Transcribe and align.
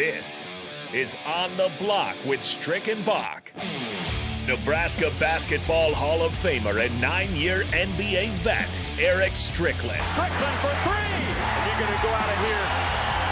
This 0.00 0.46
is 0.94 1.14
On 1.26 1.54
the 1.58 1.70
Block 1.78 2.16
with 2.24 2.42
Strick 2.42 2.88
and 2.88 3.04
Bach. 3.04 3.52
Nebraska 4.48 5.12
Basketball 5.20 5.92
Hall 5.92 6.22
of 6.22 6.32
Famer 6.32 6.82
and 6.82 7.00
nine 7.02 7.30
year 7.36 7.64
NBA 7.64 8.30
vet, 8.40 8.80
Eric 8.98 9.36
Strickland. 9.36 10.00
Strickland 10.14 10.58
for 10.60 10.72
three! 10.88 10.96
And 10.96 11.66
you're 11.68 11.86
going 11.86 11.94
to 11.94 12.02
go 12.02 12.08
out 12.08 12.30
of 12.32 12.38
here 12.46 12.64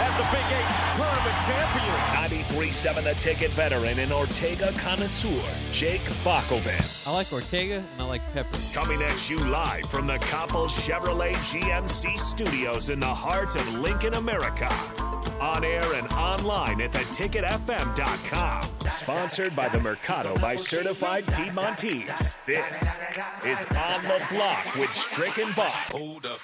as 0.05 0.13
the 0.21 0.27
Big 0.29 0.45
Eight 0.45 0.69
tournament 0.95 1.37
champion. 1.49 2.49
93 2.53 2.71
7 2.71 3.03
The 3.03 3.13
Ticket 3.15 3.49
veteran 3.53 3.97
and 3.97 4.11
Ortega 4.11 4.71
connoisseur, 4.73 5.41
Jake 5.71 6.01
Bakovan. 6.23 7.07
I 7.07 7.11
like 7.11 7.33
Ortega 7.33 7.77
and 7.93 8.01
I 8.03 8.05
like 8.05 8.21
Pepper. 8.31 8.59
Coming 8.75 9.01
at 9.01 9.27
you 9.27 9.39
live 9.45 9.89
from 9.89 10.05
the 10.05 10.19
Copple 10.19 10.65
Chevrolet 10.65 11.33
GMC 11.33 12.19
studios 12.19 12.91
in 12.91 12.99
the 12.99 13.07
heart 13.07 13.55
of 13.55 13.73
Lincoln, 13.73 14.13
America. 14.13 14.69
On 15.39 15.63
air 15.63 15.93
and 15.93 16.11
online 16.13 16.81
at 16.81 16.91
theticketfm.com. 16.91 18.89
Sponsored 18.89 19.55
by 19.55 19.69
the 19.69 19.79
Mercado 19.79 20.37
by 20.37 20.57
Certified 20.57 21.25
Piedmontese. 21.27 22.35
This 22.45 22.97
is 23.45 23.65
On 23.65 24.03
the 24.03 24.21
Block 24.31 24.75
with 24.75 24.93
Strick 24.93 25.37
and 25.37 25.55
Bach. 25.55 25.71
Hold 25.91 26.25
up. 26.25 26.39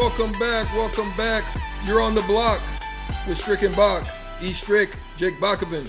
Welcome 0.00 0.32
back. 0.40 0.74
Welcome 0.74 1.12
back. 1.16 1.44
You're 1.86 2.00
on 2.00 2.16
the 2.16 2.22
block 2.22 2.60
with 3.28 3.38
Strick 3.38 3.62
and 3.62 3.76
Bach. 3.76 4.04
E. 4.42 4.52
Strick, 4.52 4.96
Jake 5.16 5.34
Bakoven. 5.34 5.88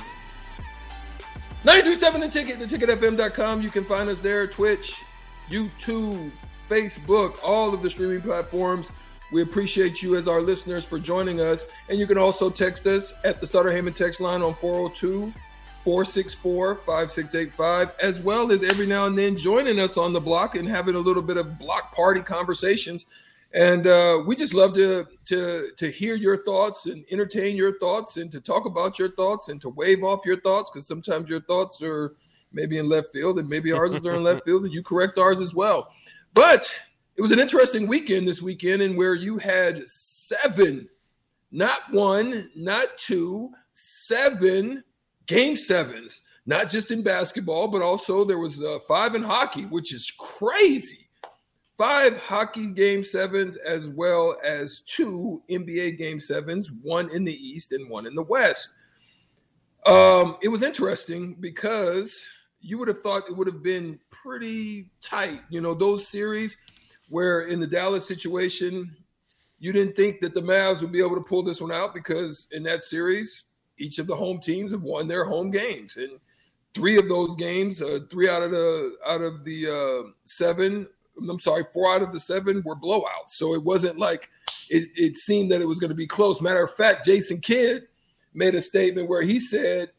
937 1.64 2.22
The 2.22 2.28
Ticket, 2.28 2.60
theticketfm.com. 2.60 3.62
You 3.62 3.70
can 3.70 3.84
find 3.84 4.10
us 4.10 4.20
there. 4.20 4.48
Twitch, 4.48 4.96
YouTube, 5.48 6.32
Facebook, 6.68 7.36
all 7.44 7.72
of 7.72 7.84
the 7.84 7.90
streaming 7.90 8.22
platforms. 8.22 8.92
We 9.32 9.44
appreciate 9.44 10.02
you 10.02 10.16
as 10.16 10.28
our 10.28 10.42
listeners 10.42 10.86
for 10.86 10.98
joining 10.98 11.40
us. 11.40 11.68
And 11.88 12.00
you 12.00 12.08
can 12.08 12.18
also 12.18 12.50
text 12.50 12.88
us 12.88 13.14
at 13.24 13.40
the 13.40 13.46
Sutter 13.46 13.70
Heyman 13.70 13.94
text 13.94 14.20
line 14.20 14.42
on 14.42 14.56
402 14.56 15.32
464 15.84 16.76
5685, 16.76 17.92
as 18.02 18.20
well 18.22 18.52
as 18.52 18.64
every 18.64 18.88
now 18.88 19.06
and 19.06 19.18
then 19.18 19.38
joining 19.38 19.80
us 19.80 19.98
on 19.98 20.14
the 20.14 20.20
block 20.20 20.56
and 20.56 20.68
having 20.68 20.96
a 20.96 21.00
little 21.00 21.24
bit 21.24 21.38
of 21.38 21.60
block 21.60 21.94
party 21.94 22.22
conversations. 22.22 23.06
And 23.54 23.86
uh, 23.86 24.24
we 24.26 24.36
just 24.36 24.54
love 24.54 24.74
to 24.76 25.06
to 25.26 25.72
to 25.76 25.92
hear 25.92 26.16
your 26.16 26.44
thoughts 26.44 26.86
and 26.86 27.04
entertain 27.12 27.58
your 27.58 27.78
thoughts 27.80 28.16
and 28.18 28.32
to 28.32 28.40
talk 28.40 28.66
about 28.66 28.98
your 28.98 29.12
thoughts 29.12 29.50
and 29.50 29.60
to 29.62 29.70
wave 29.70 30.04
off 30.04 30.26
your 30.26 30.40
thoughts 30.40 30.70
because 30.70 30.88
sometimes 30.88 31.30
your 31.30 31.42
thoughts 31.42 31.82
are 31.82 32.16
maybe 32.54 32.78
in 32.78 32.88
left 32.88 33.12
field 33.12 33.40
and 33.40 33.50
maybe 33.50 33.72
ours 33.74 34.06
are 34.06 34.16
in 34.16 34.24
left 34.24 34.44
field 34.46 34.64
and 34.64 34.74
you 34.74 34.82
correct 34.82 35.18
ours 35.18 35.42
as 35.42 35.54
well. 35.54 35.92
But 36.34 36.74
it 37.18 37.22
was 37.22 37.32
an 37.32 37.40
interesting 37.40 37.88
weekend 37.88 38.26
this 38.26 38.42
weekend 38.42 38.82
in 38.82 38.96
where 38.96 39.16
you 39.16 39.38
had 39.38 39.88
seven, 39.88 40.88
not 41.52 41.82
one, 41.92 42.50
not 42.56 42.86
two, 42.98 43.52
seven 43.74 44.82
game 45.26 45.58
sevens, 45.58 46.22
not 46.46 46.70
just 46.70 46.90
in 46.90 47.04
basketball, 47.04 47.68
but 47.68 47.82
also 47.82 48.24
there 48.24 48.40
was 48.40 48.64
uh, 48.64 48.80
five 48.88 49.14
in 49.14 49.24
hockey, 49.24 49.66
which 49.66 49.94
is 49.94 50.10
crazy 50.18 51.10
five 51.82 52.16
hockey 52.22 52.68
game 52.68 53.04
sevens 53.04 53.58
as 53.58 53.88
well 53.88 54.38
as 54.46 54.82
two 54.82 55.42
NBA 55.50 55.98
game 55.98 56.20
sevens, 56.20 56.72
one 56.84 57.10
in 57.10 57.24
the 57.24 57.34
East 57.34 57.72
and 57.72 57.90
one 57.90 58.06
in 58.06 58.14
the 58.14 58.22
West. 58.22 58.78
Um, 59.88 60.38
it 60.44 60.50
was 60.50 60.62
interesting 60.62 61.38
because 61.40 62.24
you 62.60 62.78
would 62.78 62.88
have 62.88 63.00
thought 63.00 63.24
it 63.28 63.36
would 63.36 63.48
have 63.48 63.64
been 63.64 64.00
pretty 64.12 64.92
tight. 65.02 65.40
You 65.50 65.60
know, 65.60 65.74
those 65.74 66.08
series 66.08 66.56
where 67.10 67.48
in 67.48 67.60
the 67.60 67.66
Dallas 67.66 68.08
situation, 68.08 68.96
you 69.58 69.74
didn't 69.74 69.96
think 69.96 70.22
that 70.22 70.36
the 70.36 70.42
Mavs 70.42 70.84
would 70.84 70.92
be 70.92 71.04
able 71.04 71.16
to 71.16 71.24
pull 71.24 71.42
this 71.42 71.62
one 71.62 71.72
out 71.72 71.96
because 71.96 72.48
in 72.52 72.62
that 72.62 72.84
series, 72.84 73.46
each 73.80 73.98
of 73.98 74.06
the 74.06 74.16
home 74.16 74.38
teams 74.38 74.72
have 74.72 74.84
won 74.84 75.08
their 75.08 75.26
home 75.26 75.50
games. 75.50 75.98
And 75.98 76.20
three 76.76 77.00
of 77.00 77.10
those 77.10 77.36
games, 77.38 77.82
uh, 77.82 78.02
three 78.12 78.30
out 78.30 78.44
of 78.44 78.52
the 78.52 78.98
out 79.08 79.22
of 79.22 79.44
the 79.44 79.68
uh, 80.06 80.12
seven 80.26 80.88
I'm 81.18 81.40
sorry, 81.40 81.66
four 81.74 81.94
out 81.94 82.02
of 82.02 82.12
the 82.12 82.20
seven 82.20 82.62
were 82.66 82.76
blowouts. 82.76 83.30
So 83.30 83.54
it 83.54 83.64
wasn't 83.64 83.98
like 83.98 84.30
it, 84.70 84.90
it 84.96 85.18
seemed 85.18 85.52
that 85.52 85.62
it 85.62 85.68
was 85.68 85.80
going 85.80 85.90
to 85.90 85.96
be 85.96 86.08
close. 86.08 86.42
Matter 86.42 86.64
of 86.64 86.74
fact, 86.76 87.06
Jason 87.06 87.40
Kidd 87.40 87.84
made 88.34 88.56
a 88.56 88.62
statement 88.62 89.10
where 89.10 89.22
he 89.22 89.40
said 89.40 89.92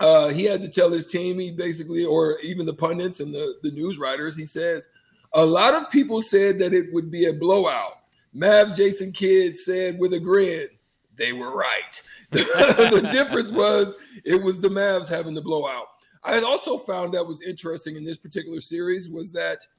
uh, 0.00 0.28
he 0.28 0.44
had 0.44 0.62
to 0.62 0.68
tell 0.68 0.90
his 0.90 1.06
team, 1.06 1.38
he 1.38 1.50
basically, 1.50 2.04
or 2.04 2.38
even 2.40 2.66
the 2.66 2.74
pundits 2.74 3.20
and 3.20 3.34
the, 3.34 3.54
the 3.62 3.70
news 3.70 3.98
writers, 3.98 4.36
he 4.36 4.44
says, 4.44 4.88
a 5.34 5.44
lot 5.44 5.74
of 5.74 5.90
people 5.90 6.22
said 6.22 6.58
that 6.58 6.72
it 6.72 6.92
would 6.92 7.10
be 7.10 7.26
a 7.26 7.34
blowout. 7.34 7.98
Mavs 8.34 8.76
Jason 8.76 9.12
Kidd 9.12 9.56
said 9.56 9.98
with 9.98 10.12
a 10.14 10.20
grin, 10.20 10.68
they 11.16 11.32
were 11.32 11.54
right. 11.54 12.02
the 12.30 13.08
difference 13.10 13.50
was 13.50 13.96
it 14.24 14.40
was 14.40 14.60
the 14.60 14.68
Mavs 14.68 15.08
having 15.08 15.34
the 15.34 15.42
blowout. 15.42 15.86
I 16.22 16.40
also 16.40 16.78
found 16.78 17.14
that 17.14 17.26
was 17.26 17.42
interesting 17.42 17.96
in 17.96 18.04
this 18.04 18.18
particular 18.18 18.60
series 18.60 19.10
was 19.10 19.32
that– 19.32 19.66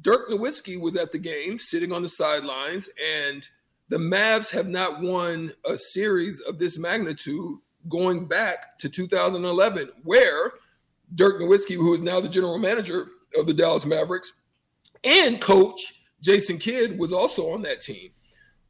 Dirk 0.00 0.28
Nowitzki 0.28 0.80
was 0.80 0.96
at 0.96 1.12
the 1.12 1.18
game, 1.18 1.58
sitting 1.58 1.92
on 1.92 2.02
the 2.02 2.08
sidelines, 2.08 2.88
and 3.22 3.46
the 3.88 3.96
Mavs 3.96 4.50
have 4.50 4.68
not 4.68 5.00
won 5.00 5.52
a 5.64 5.76
series 5.76 6.40
of 6.40 6.58
this 6.58 6.78
magnitude 6.78 7.58
going 7.88 8.26
back 8.26 8.78
to 8.78 8.88
2011, 8.88 9.90
where 10.04 10.52
Dirk 11.12 11.40
Nowitzki, 11.40 11.76
who 11.76 11.94
is 11.94 12.02
now 12.02 12.20
the 12.20 12.28
general 12.28 12.58
manager 12.58 13.08
of 13.36 13.46
the 13.46 13.54
Dallas 13.54 13.86
Mavericks, 13.86 14.32
and 15.04 15.40
coach 15.40 15.80
Jason 16.20 16.58
Kidd 16.58 16.98
was 16.98 17.12
also 17.12 17.52
on 17.52 17.62
that 17.62 17.80
team. 17.80 18.10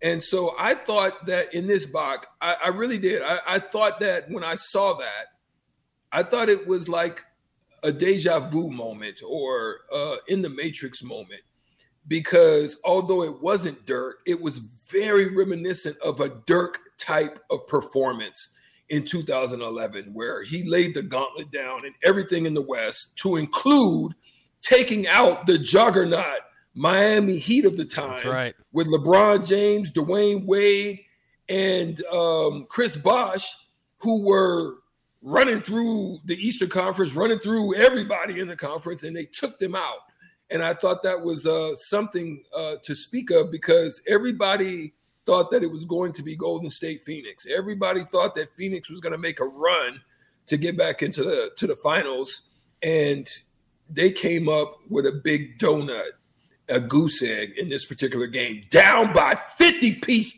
And 0.01 0.23
so 0.23 0.55
I 0.59 0.75
thought 0.75 1.27
that 1.27 1.53
in 1.55 1.67
this 1.67 1.87
box, 1.87 2.27
I, 2.41 2.57
I 2.65 2.69
really 2.69 2.99
did. 2.99 3.23
I, 3.23 3.39
I 3.47 3.59
thought 3.59 4.01
that 4.01 4.31
when 4.31 4.45
I 4.45 4.55
saw 4.55 4.95
that, 4.95 5.27
I 6.13 6.23
thought 6.23 6.49
it 6.49 6.67
was 6.69 6.89
like 6.89 7.25
a 7.83 7.93
deja 7.93 8.41
vu 8.41 8.71
moment 8.71 9.21
or 9.27 9.81
uh, 9.93 10.17
in 10.29 10.43
the 10.43 10.49
Matrix 10.49 11.03
moment 11.03 11.43
because 12.09 12.81
although 12.85 13.23
it 13.23 13.41
wasn't 13.41 13.87
Dirk, 13.87 14.21
it 14.27 14.41
was 14.41 14.59
very 14.91 15.37
reminiscent 15.37 15.97
of 15.99 16.21
a 16.21 16.31
Dirk 16.47 16.79
type 16.99 17.39
of 17.51 17.67
performance 17.69 18.57
in 18.89 19.05
2011, 19.05 20.15
where 20.15 20.43
he 20.43 20.69
laid 20.69 20.95
the 20.95 21.03
gauntlet 21.03 21.51
down 21.53 21.85
and 21.85 21.95
everything 22.05 22.47
in 22.47 22.55
the 22.55 22.63
West 22.63 23.19
to 23.19 23.37
include 23.37 24.15
taking 24.63 25.07
out 25.07 25.47
the 25.47 25.59
juggernaut 25.59 26.41
Miami 26.75 27.39
Heat 27.39 27.67
of 27.67 27.77
the 27.77 27.85
time 27.85 28.27
right. 28.27 28.55
with 28.73 28.87
LeBron 28.87 29.47
James, 29.47 29.93
Dwyane 29.93 30.47
Wade, 30.47 31.01
and 31.49 32.03
um, 32.07 32.67
Chris 32.69 32.97
Bosh, 32.97 33.53
who 33.99 34.25
were 34.25 34.77
running 35.23 35.61
through 35.61 36.19
the 36.25 36.35
Eastern 36.35 36.69
Conference, 36.69 37.15
running 37.15 37.39
through 37.39 37.75
everybody 37.75 38.41
in 38.41 38.49
the 38.49 38.57
conference, 38.57 39.03
and 39.03 39.17
they 39.17 39.25
took 39.25 39.59
them 39.59 39.75
out. 39.75 39.99
And 40.51 40.63
I 40.63 40.75
thought 40.75 41.03
that 41.03 41.21
was 41.21 41.47
uh, 41.47 41.75
something 41.77 42.43
uh, 42.57 42.77
to 42.85 42.95
speak 42.95 43.31
of 43.31 43.51
because 43.51 44.01
everybody 44.09 44.95
thought 45.27 45.51
that 45.51 45.63
it 45.63 45.71
was 45.71 45.85
going 45.85 46.13
to 46.15 46.23
be 46.23 46.37
Golden 46.37 46.71
State 46.71 47.03
Phoenix. 47.03 47.47
Everybody 47.47 48.05
thought 48.05 48.35
that 48.37 48.55
Phoenix 48.55 48.89
was 48.89 49.01
going 49.01 49.13
to 49.13 49.19
make 49.19 49.41
a 49.41 49.45
run 49.45 50.01
to 50.47 50.57
get 50.57 50.79
back 50.79 51.03
into 51.03 51.23
the 51.23 51.51
to 51.57 51.67
the 51.67 51.77
finals, 51.77 52.49
and 52.83 53.29
they 53.91 54.11
came 54.11 54.49
up 54.49 54.79
with 54.89 55.05
a 55.05 55.21
big 55.23 55.59
donut, 55.59 56.13
a 56.71 56.81
goose 56.81 57.23
egg 57.23 57.53
in 57.59 57.69
this 57.69 57.85
particular 57.85 58.27
game, 58.27 58.65
down 58.71 59.13
by 59.13 59.35
50 59.59 59.97
piece 59.97 60.33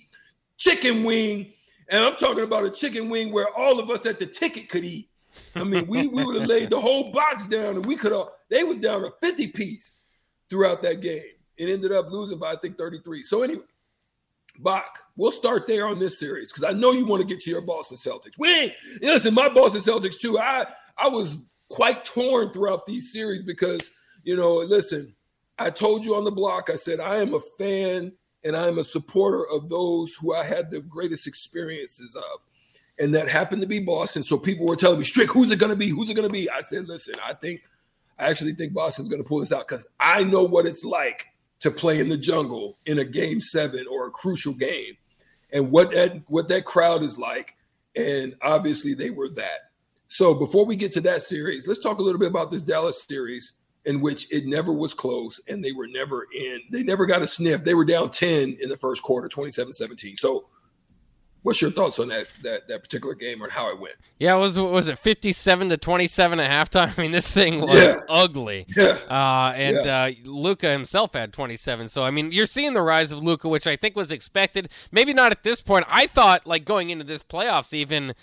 chicken 0.56 1.04
wing 1.04 1.52
and 1.90 2.04
I'm 2.04 2.16
talking 2.16 2.44
about 2.44 2.64
a 2.64 2.70
chicken 2.70 3.10
wing 3.10 3.32
where 3.32 3.48
all 3.56 3.80
of 3.80 3.90
us 3.90 4.06
at 4.06 4.18
the 4.18 4.26
ticket 4.26 4.68
could 4.68 4.84
eat. 4.84 5.10
I 5.54 5.64
mean, 5.64 5.86
we, 5.86 6.06
we 6.06 6.24
would 6.24 6.40
have 6.40 6.48
laid 6.48 6.70
the 6.70 6.80
whole 6.80 7.12
box 7.12 7.46
down 7.48 7.76
and 7.76 7.86
we 7.86 7.96
could 7.96 8.12
have, 8.12 8.28
they 8.48 8.64
was 8.64 8.78
down 8.78 9.04
a 9.04 9.10
50 9.20 9.48
piece 9.48 9.92
throughout 10.48 10.82
that 10.82 11.00
game. 11.00 11.22
It 11.56 11.69
ended 11.69 11.92
up 11.92 12.10
losing 12.10 12.38
by, 12.38 12.52
I 12.52 12.56
think, 12.56 12.78
33. 12.78 13.22
So, 13.25 13.42
anyway, 13.42 13.62
Bach, 14.58 15.00
we'll 15.16 15.32
start 15.32 15.66
there 15.66 15.87
on 15.87 15.98
this 15.98 16.19
series 16.19 16.52
because 16.52 16.64
I 16.64 16.72
know 16.72 16.92
you 16.92 17.04
want 17.04 17.22
to 17.22 17.26
get 17.26 17.42
to 17.44 17.50
your 17.50 17.60
Boston 17.60 17.96
Celtics. 17.96 18.38
We 18.38 18.52
ain't, 18.52 18.72
listen, 19.02 19.34
my 19.34 19.48
Boston 19.48 19.81
Celtics 19.81 20.19
too. 20.19 20.38
I, 20.38 20.66
I 20.96 21.08
was 21.08 21.43
quite 21.69 22.04
torn 22.04 22.50
throughout 22.52 22.86
these 22.86 23.12
series 23.12 23.43
because, 23.43 23.90
you 24.22 24.36
know, 24.36 24.56
listen, 24.56 25.14
I 25.58 25.70
told 25.70 26.04
you 26.04 26.14
on 26.16 26.25
the 26.25 26.31
block, 26.31 26.70
I 26.70 26.76
said, 26.76 27.00
I 27.00 27.16
am 27.16 27.34
a 27.34 27.40
fan 27.58 28.12
and 28.44 28.56
I'm 28.56 28.78
a 28.78 28.84
supporter 28.84 29.46
of 29.48 29.69
those 29.69 30.14
who 30.14 30.34
I 30.34 30.44
had 30.44 30.70
the 30.70 30.81
greatest 30.81 31.26
experiences 31.26 32.16
of. 32.16 32.40
And 32.98 33.14
that 33.14 33.28
happened 33.28 33.62
to 33.62 33.69
be 33.69 33.81
Boston. 33.81 34.22
So 34.22 34.37
people 34.37 34.66
were 34.66 34.76
telling 34.76 34.98
me, 34.98 35.04
Strick, 35.04 35.31
who's 35.31 35.50
it 35.50 35.58
going 35.58 35.70
to 35.70 35.76
be? 35.76 35.88
Who's 35.88 36.10
it 36.10 36.14
going 36.14 36.28
to 36.28 36.32
be? 36.32 36.50
I 36.50 36.60
said, 36.60 36.87
listen, 36.88 37.14
I 37.25 37.34
think, 37.34 37.62
I 38.19 38.28
actually 38.28 38.52
think 38.52 38.75
Boston's 38.75 39.08
going 39.08 39.22
to 39.22 39.28
pull 39.28 39.40
this 39.40 39.52
out 39.52 39.66
because 39.66 39.88
I 39.98 40.22
know 40.22 40.42
what 40.42 40.66
it's 40.66 40.84
like 40.84 41.26
to 41.60 41.70
play 41.70 42.00
in 42.00 42.08
the 42.08 42.16
jungle 42.16 42.78
in 42.87 42.98
a 42.98 43.04
game 43.04 43.40
seven 43.40 43.87
or 43.90 44.06
a 44.06 44.10
crucial 44.10 44.52
game 44.52 44.96
and 45.52 45.70
what 45.70 45.90
that, 45.93 46.22
what 46.26 46.48
that 46.48 46.64
crowd 46.64 47.02
is 47.02 47.19
like. 47.19 47.54
And 47.96 48.36
obviously 48.43 48.94
they 48.94 49.10
were 49.10 49.31
that. 49.31 49.70
So 50.08 50.34
before 50.34 50.66
we 50.66 50.76
get 50.76 50.93
to 50.93 51.00
that 51.02 51.22
series, 51.22 51.66
let's 51.66 51.81
talk 51.81 51.98
a 51.98 52.02
little 52.02 52.19
bit 52.19 52.28
about 52.28 52.50
this 52.50 52.62
Dallas 52.62 53.04
series 53.06 53.59
in 53.87 54.00
which 54.00 54.31
it 54.32 54.47
never 54.47 54.73
was 54.73 54.93
close 54.94 55.41
and 55.49 55.65
they 55.65 55.73
were 55.73 55.87
never 55.87 56.27
in. 56.35 56.61
They 56.71 56.82
never 56.82 57.06
got 57.06 57.23
a 57.23 57.27
sniff. 57.27 57.65
They 57.65 57.75
were 57.75 57.85
down 57.85 58.11
10 58.11 58.59
in 58.61 58.69
the 58.69 58.77
first 58.77 59.03
quarter, 59.03 59.29
27-17. 59.29 60.17
So 60.17 60.47
What's 61.43 61.62
your 61.62 61.71
thoughts 61.71 61.99
on 61.99 62.09
that 62.09 62.27
that 62.43 62.69
that 62.69 62.82
particular 62.82 63.15
game 63.15 63.43
or 63.43 63.49
how 63.49 63.71
it 63.71 63.81
went? 63.81 63.94
Yeah, 64.19 64.35
was 64.35 64.59
was 64.59 64.88
it 64.88 64.99
fifty 64.99 65.32
seven 65.32 65.71
to 65.71 65.79
twenty 65.79 66.06
seven 66.06 66.38
at 66.38 66.50
halftime? 66.50 66.93
I 66.99 67.00
mean, 67.00 67.12
this 67.12 67.31
thing 67.31 67.62
was 67.62 67.73
yeah. 67.73 67.94
ugly. 68.11 68.67
Yeah. 68.77 68.99
Uh, 69.09 69.53
and 69.56 69.85
yeah. 69.85 70.03
uh, 70.03 70.11
Luka 70.25 70.71
himself 70.71 71.15
had 71.15 71.32
twenty 71.32 71.56
seven. 71.56 71.88
So 71.88 72.03
I 72.03 72.11
mean, 72.11 72.31
you're 72.31 72.47
seeing 72.47 72.75
the 72.75 72.82
rise 72.82 73.11
of 73.11 73.23
Luka 73.23 73.49
which 73.49 73.67
I 73.67 73.77
think 73.77 73.97
was 73.97 74.12
expected. 74.12 74.69
Maybe 74.93 75.15
not 75.15 75.32
at 75.32 75.43
this 75.43 75.62
point. 75.62 75.87
I 75.88 76.06
thought 76.06 76.47
like 76.47 76.67
going 76.67 76.91
into 76.91 77.05
this 77.05 77.23
playoffs 77.23 77.73
even 77.73 78.15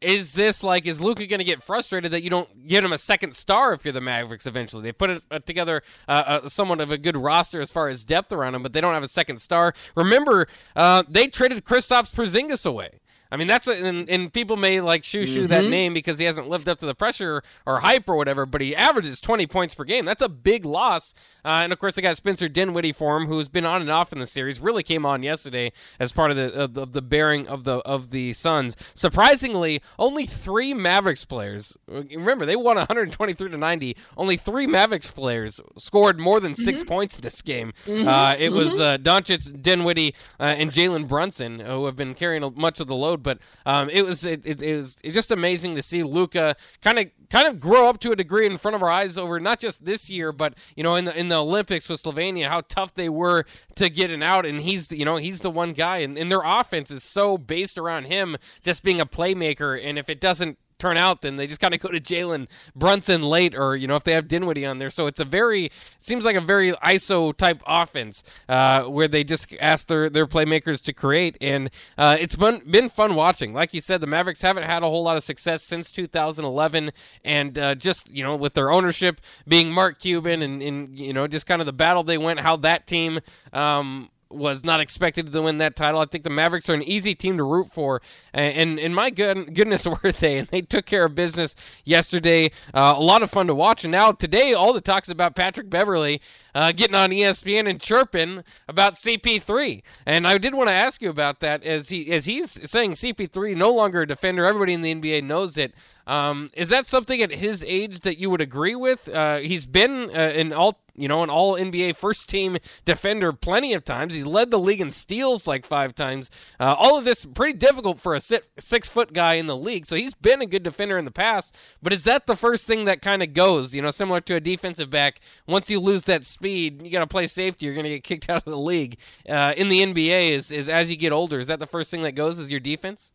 is 0.00 0.32
this 0.32 0.62
like 0.62 0.86
is 0.86 1.00
Luka 1.00 1.26
going 1.26 1.38
to 1.38 1.44
get 1.44 1.62
frustrated 1.62 2.12
that 2.12 2.22
you 2.22 2.30
don't 2.30 2.66
get 2.66 2.84
him 2.84 2.92
a 2.92 2.98
second 2.98 3.34
star 3.34 3.72
if 3.72 3.84
you're 3.84 3.92
the 3.92 4.00
Mavericks 4.00 4.46
eventually? 4.46 4.82
They 4.82 4.92
put 4.92 5.10
it, 5.10 5.22
uh, 5.30 5.38
together 5.40 5.82
uh, 6.06 6.40
uh, 6.42 6.48
somewhat 6.48 6.80
of 6.80 6.90
a 6.90 6.98
good 6.98 7.16
roster 7.16 7.60
as 7.60 7.70
far 7.70 7.88
as 7.88 8.04
depth 8.04 8.32
around 8.32 8.54
him, 8.54 8.62
but 8.62 8.72
they 8.72 8.80
don't 8.80 8.94
have 8.94 9.02
a 9.02 9.08
second 9.08 9.40
star. 9.40 9.74
Remember, 9.94 10.46
uh, 10.76 11.02
they 11.08 11.28
traded 11.28 11.64
Kristaps 11.64 12.12
Porzingis 12.12 12.64
away. 12.66 13.00
I 13.30 13.36
mean, 13.36 13.46
that's 13.46 13.66
a, 13.66 13.72
and, 13.72 14.08
and 14.08 14.32
people 14.32 14.56
may 14.56 14.80
like 14.80 15.04
shoo 15.04 15.26
shoo 15.26 15.40
mm-hmm. 15.40 15.46
that 15.48 15.64
name 15.64 15.94
because 15.94 16.18
he 16.18 16.24
hasn't 16.24 16.48
lived 16.48 16.68
up 16.68 16.78
to 16.78 16.86
the 16.86 16.94
pressure 16.94 17.42
or 17.66 17.80
hype 17.80 18.08
or 18.08 18.16
whatever, 18.16 18.46
but 18.46 18.60
he 18.60 18.74
averages 18.74 19.20
20 19.20 19.46
points 19.46 19.74
per 19.74 19.84
game. 19.84 20.04
That's 20.04 20.22
a 20.22 20.28
big 20.28 20.64
loss. 20.64 21.14
Uh, 21.44 21.60
and 21.62 21.72
of 21.72 21.78
course, 21.78 21.94
they 21.94 22.02
got 22.02 22.16
Spencer 22.16 22.48
Dinwiddie 22.48 22.92
for 22.92 23.16
him, 23.16 23.26
who's 23.26 23.48
been 23.48 23.64
on 23.64 23.80
and 23.80 23.90
off 23.90 24.12
in 24.12 24.18
the 24.18 24.26
series. 24.26 24.60
Really 24.60 24.82
came 24.82 25.04
on 25.04 25.22
yesterday 25.22 25.72
as 26.00 26.12
part 26.12 26.30
of 26.30 26.36
the 26.36 26.52
of 26.52 26.74
the, 26.74 26.82
of 26.82 26.92
the 26.92 27.02
bearing 27.02 27.46
of 27.46 27.64
the 27.64 27.76
of 27.78 28.10
the 28.10 28.32
Suns. 28.32 28.76
Surprisingly, 28.94 29.82
only 29.98 30.26
three 30.26 30.72
Mavericks 30.74 31.24
players. 31.24 31.76
Remember, 31.86 32.46
they 32.46 32.56
won 32.56 32.76
123 32.76 33.50
to 33.50 33.56
90. 33.56 33.96
Only 34.16 34.36
three 34.36 34.66
Mavericks 34.66 35.10
players 35.10 35.60
scored 35.76 36.18
more 36.18 36.40
than 36.40 36.54
6 36.54 36.80
mm-hmm. 36.80 36.88
points 36.88 37.16
in 37.16 37.22
this 37.22 37.42
game. 37.42 37.72
Mm-hmm. 37.86 38.08
Uh, 38.08 38.34
it 38.38 38.52
was 38.52 38.74
mm-hmm. 38.74 38.80
uh, 38.80 38.98
Doncic, 38.98 39.62
Dinwiddie, 39.62 40.14
uh, 40.40 40.54
and 40.58 40.72
Jalen 40.72 41.08
Brunson 41.08 41.60
who 41.60 41.86
have 41.86 41.96
been 41.96 42.14
carrying 42.14 42.52
much 42.56 42.80
of 42.80 42.86
the 42.86 42.94
load 42.94 43.17
but 43.18 43.38
um, 43.66 43.90
it 43.90 44.04
was 44.04 44.24
it, 44.24 44.44
it, 44.44 44.62
it 44.62 44.76
was 44.76 44.96
just 45.12 45.30
amazing 45.30 45.76
to 45.76 45.82
see 45.82 46.02
Luka 46.02 46.56
kind 46.82 46.98
of 46.98 47.06
kind 47.30 47.46
of 47.46 47.60
grow 47.60 47.88
up 47.88 48.00
to 48.00 48.12
a 48.12 48.16
degree 48.16 48.46
in 48.46 48.58
front 48.58 48.74
of 48.74 48.82
our 48.82 48.90
eyes 48.90 49.18
over 49.18 49.38
not 49.38 49.60
just 49.60 49.84
this 49.84 50.08
year, 50.08 50.32
but 50.32 50.54
you 50.76 50.82
know 50.82 50.94
in 50.94 51.04
the 51.04 51.18
in 51.18 51.28
the 51.28 51.40
Olympics 51.40 51.88
with 51.88 52.02
Slovenia, 52.02 52.46
how 52.46 52.62
tough 52.62 52.94
they 52.94 53.08
were 53.08 53.44
to 53.76 53.90
get 53.90 54.10
it 54.10 54.22
out, 54.22 54.46
and 54.46 54.60
he's 54.60 54.90
you 54.90 55.04
know 55.04 55.16
he's 55.16 55.40
the 55.40 55.50
one 55.50 55.72
guy, 55.72 55.98
and, 55.98 56.16
and 56.16 56.30
their 56.30 56.42
offense 56.44 56.90
is 56.90 57.04
so 57.04 57.38
based 57.38 57.78
around 57.78 58.04
him 58.04 58.36
just 58.62 58.82
being 58.82 59.00
a 59.00 59.06
playmaker, 59.06 59.78
and 59.82 59.98
if 59.98 60.08
it 60.08 60.20
doesn't 60.20 60.58
turn 60.78 60.96
out, 60.96 61.22
then 61.22 61.36
they 61.36 61.46
just 61.46 61.60
kind 61.60 61.74
of 61.74 61.80
go 61.80 61.88
to 61.88 62.00
Jalen 62.00 62.48
Brunson 62.74 63.22
late, 63.22 63.54
or 63.54 63.76
you 63.76 63.86
know 63.86 63.96
if 63.96 64.04
they 64.04 64.12
have 64.12 64.28
Dinwiddie 64.28 64.66
on 64.66 64.78
there. 64.78 64.90
So 64.90 65.06
it's 65.06 65.20
a 65.20 65.24
very 65.24 65.70
seems 65.98 66.24
like 66.24 66.36
a 66.36 66.40
very 66.40 66.72
ISO 66.72 67.36
type 67.36 67.62
offense 67.66 68.22
uh, 68.48 68.84
where 68.84 69.08
they 69.08 69.24
just 69.24 69.52
ask 69.60 69.88
their 69.88 70.08
their 70.08 70.26
playmakers 70.26 70.82
to 70.82 70.92
create, 70.92 71.36
and 71.40 71.70
uh, 71.96 72.16
it's 72.18 72.36
been 72.36 72.62
been 72.70 72.88
fun 72.88 73.14
watching. 73.14 73.52
Like 73.52 73.74
you 73.74 73.80
said, 73.80 74.00
the 74.00 74.06
Mavericks 74.06 74.42
haven't 74.42 74.64
had 74.64 74.82
a 74.82 74.86
whole 74.86 75.02
lot 75.02 75.16
of 75.16 75.24
success 75.24 75.62
since 75.62 75.90
2011, 75.90 76.92
and 77.24 77.58
uh, 77.58 77.74
just 77.74 78.10
you 78.10 78.22
know 78.22 78.36
with 78.36 78.54
their 78.54 78.70
ownership 78.70 79.20
being 79.46 79.70
Mark 79.70 79.98
Cuban, 79.98 80.42
and, 80.42 80.62
and 80.62 80.98
you 80.98 81.12
know 81.12 81.26
just 81.26 81.46
kind 81.46 81.60
of 81.60 81.66
the 81.66 81.72
battle 81.72 82.02
they 82.02 82.18
went, 82.18 82.40
how 82.40 82.56
that 82.56 82.86
team. 82.86 83.20
Um, 83.52 84.10
was 84.30 84.64
not 84.64 84.80
expected 84.80 85.32
to 85.32 85.42
win 85.42 85.58
that 85.58 85.76
title. 85.76 86.00
I 86.00 86.04
think 86.04 86.24
the 86.24 86.30
Mavericks 86.30 86.68
are 86.68 86.74
an 86.74 86.82
easy 86.82 87.14
team 87.14 87.36
to 87.38 87.44
root 87.44 87.72
for, 87.72 88.02
and 88.32 88.78
and, 88.78 88.94
my 88.94 89.10
good, 89.10 89.54
goodness 89.54 89.86
were 90.02 90.12
they? 90.12 90.38
And 90.38 90.48
they 90.48 90.62
took 90.62 90.86
care 90.86 91.04
of 91.04 91.14
business 91.14 91.54
yesterday. 91.84 92.50
Uh, 92.74 92.94
a 92.96 93.02
lot 93.02 93.22
of 93.22 93.30
fun 93.30 93.46
to 93.46 93.54
watch. 93.54 93.84
And 93.84 93.92
now 93.92 94.12
today, 94.12 94.52
all 94.52 94.72
the 94.72 94.80
talks 94.80 95.08
about 95.08 95.34
Patrick 95.34 95.70
Beverley 95.70 96.20
uh, 96.54 96.72
getting 96.72 96.94
on 96.94 97.10
ESPN 97.10 97.68
and 97.68 97.80
chirping 97.80 98.42
about 98.66 98.94
CP3. 98.94 99.82
And 100.06 100.26
I 100.26 100.38
did 100.38 100.54
want 100.54 100.68
to 100.68 100.74
ask 100.74 101.00
you 101.00 101.10
about 101.10 101.40
that 101.40 101.64
as 101.64 101.88
he 101.88 102.10
as 102.10 102.26
he's 102.26 102.70
saying 102.70 102.92
CP3 102.92 103.56
no 103.56 103.72
longer 103.72 104.02
a 104.02 104.06
defender. 104.06 104.44
Everybody 104.44 104.74
in 104.74 104.82
the 104.82 104.94
NBA 104.94 105.24
knows 105.24 105.56
it. 105.56 105.74
Um, 106.06 106.50
is 106.54 106.70
that 106.70 106.86
something 106.86 107.20
at 107.20 107.30
his 107.30 107.62
age 107.64 108.00
that 108.00 108.18
you 108.18 108.30
would 108.30 108.40
agree 108.40 108.74
with? 108.74 109.08
Uh, 109.08 109.36
he's 109.36 109.66
been 109.66 110.10
uh, 110.10 110.32
in 110.34 110.52
all 110.52 110.80
you 110.98 111.08
know, 111.08 111.22
an 111.22 111.30
all 111.30 111.54
NBA 111.54 111.96
first 111.96 112.28
team 112.28 112.58
defender 112.84 113.32
plenty 113.32 113.72
of 113.72 113.84
times. 113.84 114.14
He's 114.14 114.26
led 114.26 114.50
the 114.50 114.58
league 114.58 114.80
in 114.80 114.90
steals 114.90 115.46
like 115.46 115.64
five 115.64 115.94
times. 115.94 116.30
Uh, 116.58 116.74
all 116.76 116.98
of 116.98 117.04
this 117.04 117.24
pretty 117.24 117.56
difficult 117.56 117.98
for 117.98 118.14
a 118.14 118.20
six 118.20 118.88
foot 118.88 119.12
guy 119.12 119.34
in 119.34 119.46
the 119.46 119.56
league. 119.56 119.86
So 119.86 119.96
he's 119.96 120.14
been 120.14 120.42
a 120.42 120.46
good 120.46 120.62
defender 120.62 120.98
in 120.98 121.04
the 121.04 121.10
past. 121.10 121.56
But 121.82 121.92
is 121.92 122.04
that 122.04 122.26
the 122.26 122.36
first 122.36 122.66
thing 122.66 122.84
that 122.86 123.02
kind 123.02 123.22
of 123.22 123.32
goes, 123.32 123.74
you 123.74 123.82
know, 123.82 123.90
similar 123.90 124.20
to 124.22 124.34
a 124.34 124.40
defensive 124.40 124.90
back? 124.90 125.20
Once 125.46 125.70
you 125.70 125.80
lose 125.80 126.02
that 126.04 126.24
speed, 126.24 126.82
you 126.82 126.90
got 126.90 127.00
to 127.00 127.06
play 127.06 127.26
safety. 127.26 127.66
You're 127.66 127.74
going 127.74 127.84
to 127.84 127.90
get 127.90 128.04
kicked 128.04 128.28
out 128.30 128.38
of 128.46 128.50
the 128.50 128.58
league. 128.58 128.98
Uh, 129.28 129.54
in 129.56 129.68
the 129.68 129.80
NBA, 129.80 130.30
is, 130.30 130.50
is 130.50 130.68
as 130.68 130.90
you 130.90 130.96
get 130.96 131.12
older, 131.12 131.38
is 131.38 131.48
that 131.48 131.60
the 131.60 131.66
first 131.66 131.90
thing 131.90 132.02
that 132.02 132.12
goes, 132.12 132.38
is 132.38 132.50
your 132.50 132.60
defense? 132.60 133.12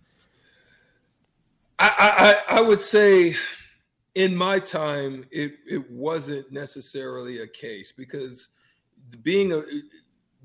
I, 1.80 2.44
I, 2.50 2.58
I 2.58 2.62
would 2.62 2.80
say 2.80 3.36
in 4.16 4.36
my 4.36 4.60
time, 4.60 5.26
it 5.32 5.54
it 5.68 5.90
wasn't 5.90 6.52
necessarily 6.52 7.42
a 7.42 7.48
case 7.48 7.92
because 7.92 8.50
being 9.22 9.54
a 9.54 9.62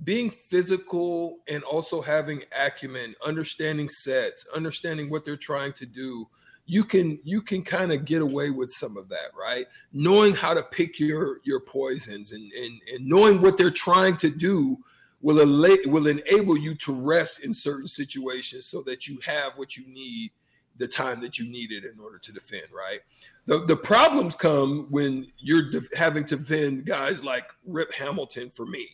being 0.04 0.30
physical 0.30 1.38
and 1.48 1.62
also 1.64 2.00
having 2.00 2.42
acumen, 2.56 3.14
understanding 3.24 3.88
sets, 3.88 4.46
understanding 4.54 5.10
what 5.10 5.24
they're 5.24 5.36
trying 5.36 5.72
to 5.74 5.86
do, 5.86 6.28
you 6.66 6.84
can 6.84 7.18
you 7.24 7.42
can 7.42 7.62
kind 7.62 7.92
of 7.92 8.04
get 8.04 8.22
away 8.22 8.50
with 8.50 8.70
some 8.70 8.96
of 8.96 9.08
that, 9.08 9.32
right? 9.38 9.66
Knowing 9.92 10.34
how 10.34 10.54
to 10.54 10.62
pick 10.62 10.98
your 10.98 11.40
your 11.44 11.60
poisons 11.60 12.32
and 12.32 12.50
and, 12.52 12.80
and 12.92 13.06
knowing 13.06 13.40
what 13.40 13.58
they're 13.58 13.70
trying 13.70 14.16
to 14.18 14.30
do 14.30 14.78
will 15.20 15.44
will 15.86 16.06
enable 16.06 16.56
you 16.56 16.74
to 16.76 16.92
rest 16.92 17.44
in 17.44 17.52
certain 17.52 17.88
situations 17.88 18.66
so 18.66 18.82
that 18.82 19.08
you 19.08 19.18
have 19.24 19.52
what 19.56 19.76
you 19.76 19.86
need 19.88 20.30
the 20.76 20.86
time 20.86 21.20
that 21.20 21.38
you 21.38 21.50
needed 21.50 21.84
in 21.84 21.98
order 21.98 22.18
to 22.18 22.32
defend, 22.32 22.66
right? 22.72 23.00
The, 23.48 23.64
the 23.64 23.76
problems 23.76 24.34
come 24.34 24.88
when 24.90 25.26
you're 25.38 25.70
de- 25.70 25.96
having 25.96 26.26
to 26.26 26.36
defend 26.36 26.84
guys 26.84 27.24
like 27.24 27.46
Rip 27.64 27.90
Hamilton 27.94 28.50
for 28.50 28.66
me, 28.66 28.86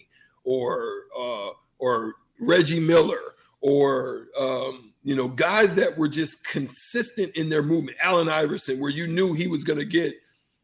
or 0.45 1.07
uh, 1.19 1.51
or 1.81 2.15
Reggie 2.39 2.79
Miller, 2.79 3.35
or 3.61 4.29
um, 4.39 4.93
you 5.03 5.17
know 5.17 5.27
guys 5.27 5.75
that 5.75 5.99
were 5.99 6.07
just 6.07 6.47
consistent 6.47 7.35
in 7.35 7.49
their 7.49 7.65
movement. 7.65 7.97
Allen 8.01 8.29
Iverson, 8.29 8.79
where 8.79 8.93
you 8.93 9.09
knew 9.09 9.33
he 9.33 9.49
was 9.49 9.65
going 9.65 9.81
to 9.81 9.85
get 9.85 10.15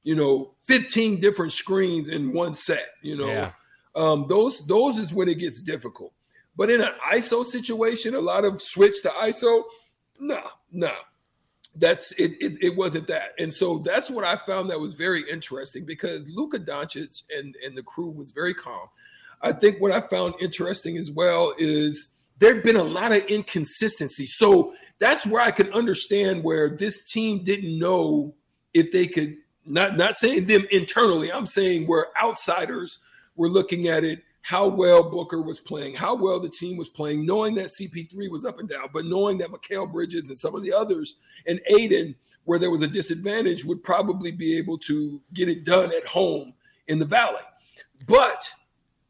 you 0.04 0.14
know 0.14 0.54
15 0.62 1.18
different 1.18 1.50
screens 1.50 2.10
in 2.10 2.32
one 2.32 2.54
set. 2.54 2.90
You 3.02 3.16
know, 3.16 3.26
yeah. 3.26 3.50
um, 3.96 4.26
those 4.28 4.64
those 4.68 4.98
is 4.98 5.12
when 5.12 5.28
it 5.28 5.38
gets 5.40 5.60
difficult. 5.62 6.12
But 6.56 6.70
in 6.70 6.80
an 6.80 6.92
ISO 7.12 7.44
situation, 7.44 8.14
a 8.14 8.20
lot 8.20 8.44
of 8.44 8.62
switch 8.62 9.02
to 9.02 9.08
ISO, 9.08 9.64
no, 10.20 10.42
no 10.70 10.92
that's 11.76 12.12
it, 12.12 12.32
it, 12.40 12.58
it 12.60 12.76
wasn't 12.76 13.06
that. 13.06 13.32
And 13.38 13.52
so 13.52 13.78
that's 13.78 14.10
what 14.10 14.24
i 14.24 14.36
found 14.36 14.70
that 14.70 14.80
was 14.80 14.94
very 14.94 15.22
interesting 15.30 15.84
because 15.84 16.28
Luka 16.28 16.58
Doncic 16.58 17.22
and 17.36 17.56
and 17.64 17.76
the 17.76 17.82
crew 17.82 18.10
was 18.10 18.32
very 18.32 18.54
calm. 18.54 18.88
I 19.42 19.52
think 19.52 19.80
what 19.80 19.92
i 19.92 20.00
found 20.00 20.34
interesting 20.40 20.96
as 20.96 21.10
well 21.10 21.54
is 21.58 22.14
there'd 22.38 22.62
been 22.62 22.76
a 22.76 22.82
lot 22.82 23.12
of 23.12 23.24
inconsistency. 23.26 24.26
So 24.26 24.74
that's 25.00 25.26
where 25.26 25.42
i 25.42 25.50
can 25.50 25.72
understand 25.72 26.44
where 26.44 26.70
this 26.70 27.10
team 27.10 27.42
didn't 27.42 27.76
know 27.76 28.32
if 28.72 28.92
they 28.92 29.08
could 29.08 29.36
not 29.66 29.96
not 29.96 30.14
saying 30.14 30.46
them 30.46 30.64
internally 30.70 31.32
i'm 31.32 31.46
saying 31.46 31.88
where 31.88 32.06
outsiders 32.22 33.00
were 33.34 33.48
looking 33.48 33.88
at 33.88 34.04
it 34.04 34.22
how 34.50 34.66
well 34.66 35.08
Booker 35.08 35.40
was 35.40 35.60
playing, 35.60 35.94
how 35.94 36.16
well 36.16 36.40
the 36.40 36.48
team 36.48 36.76
was 36.76 36.88
playing, 36.88 37.24
knowing 37.24 37.54
that 37.54 37.70
CP3 37.70 38.28
was 38.28 38.44
up 38.44 38.58
and 38.58 38.68
down, 38.68 38.88
but 38.92 39.04
knowing 39.04 39.38
that 39.38 39.52
Mikal 39.52 39.92
Bridges 39.92 40.28
and 40.28 40.36
some 40.36 40.56
of 40.56 40.64
the 40.64 40.72
others 40.72 41.18
and 41.46 41.60
Ayton, 41.68 42.16
where 42.46 42.58
there 42.58 42.72
was 42.72 42.82
a 42.82 42.88
disadvantage, 42.88 43.64
would 43.64 43.84
probably 43.84 44.32
be 44.32 44.58
able 44.58 44.76
to 44.78 45.22
get 45.34 45.48
it 45.48 45.64
done 45.64 45.92
at 45.94 46.04
home 46.04 46.52
in 46.88 46.98
the 46.98 47.04
Valley. 47.04 47.44
But 48.08 48.50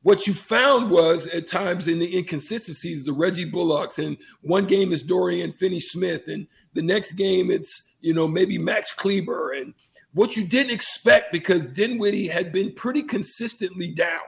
what 0.03 0.27
you 0.27 0.35
found 0.35 0.91
was 0.91 1.27
at 1.29 1.47
times 1.47 1.89
in 1.89 1.99
the 1.99 2.19
inconsistencies, 2.19 3.07
the 3.07 3.15
Reggie 3.15 3.51
Bullocks, 3.51 3.99
and 3.99 4.19
one 4.43 4.67
game 4.67 4.93
is 4.93 5.03
Dorian 5.03 5.55
Finney 5.55 5.81
Smith, 5.81 6.25
and 6.27 6.47
the 6.75 6.83
next 6.83 7.15
game 7.15 7.51
it's, 7.51 7.95
you 8.03 8.13
know, 8.13 8.29
maybe 8.29 8.59
Max 8.59 8.93
Kleber. 8.93 9.53
And 9.53 9.73
what 10.13 10.37
you 10.37 10.47
didn't 10.47 10.75
expect 10.75 11.33
because 11.33 11.67
Dinwiddie 11.67 12.29
had 12.29 12.53
been 12.53 12.75
pretty 12.75 13.03
consistently 13.03 13.91
down 13.91 14.21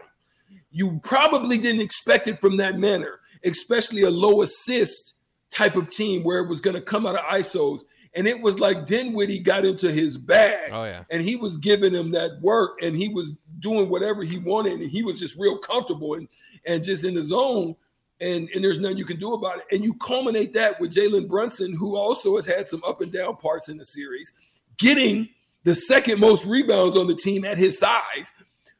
you 0.72 1.00
probably 1.04 1.58
didn't 1.58 1.82
expect 1.82 2.26
it 2.26 2.38
from 2.38 2.56
that 2.56 2.78
manner, 2.78 3.20
especially 3.44 4.02
a 4.02 4.10
low 4.10 4.42
assist 4.42 5.14
type 5.50 5.76
of 5.76 5.88
team 5.90 6.24
where 6.24 6.38
it 6.38 6.48
was 6.48 6.60
going 6.60 6.74
to 6.74 6.82
come 6.82 7.06
out 7.06 7.14
of 7.14 7.24
ISOs. 7.26 7.82
And 8.14 8.26
it 8.26 8.40
was 8.40 8.58
like 8.58 8.86
Dinwiddie 8.86 9.38
got 9.38 9.64
into 9.64 9.92
his 9.92 10.18
bag. 10.18 10.70
Oh, 10.72 10.84
yeah. 10.84 11.04
And 11.10 11.22
he 11.22 11.36
was 11.36 11.56
giving 11.58 11.94
him 11.94 12.10
that 12.12 12.40
work 12.40 12.78
and 12.82 12.96
he 12.96 13.08
was 13.08 13.38
doing 13.58 13.88
whatever 13.88 14.22
he 14.22 14.38
wanted. 14.38 14.80
And 14.80 14.90
he 14.90 15.02
was 15.02 15.18
just 15.18 15.38
real 15.38 15.58
comfortable 15.58 16.14
and, 16.14 16.28
and 16.66 16.82
just 16.82 17.04
in 17.04 17.14
the 17.14 17.22
zone. 17.22 17.76
And, 18.20 18.48
and 18.54 18.62
there's 18.62 18.78
nothing 18.78 18.98
you 18.98 19.04
can 19.04 19.18
do 19.18 19.32
about 19.32 19.58
it. 19.58 19.64
And 19.72 19.82
you 19.82 19.94
culminate 19.94 20.52
that 20.54 20.78
with 20.78 20.94
Jalen 20.94 21.28
Brunson, 21.28 21.74
who 21.74 21.96
also 21.96 22.36
has 22.36 22.46
had 22.46 22.68
some 22.68 22.82
up 22.86 23.00
and 23.00 23.12
down 23.12 23.36
parts 23.36 23.68
in 23.68 23.78
the 23.78 23.84
series, 23.84 24.32
getting 24.78 25.28
the 25.64 25.74
second 25.74 26.20
most 26.20 26.46
rebounds 26.46 26.96
on 26.96 27.06
the 27.06 27.14
team 27.14 27.44
at 27.44 27.58
his 27.58 27.78
size. 27.78 28.32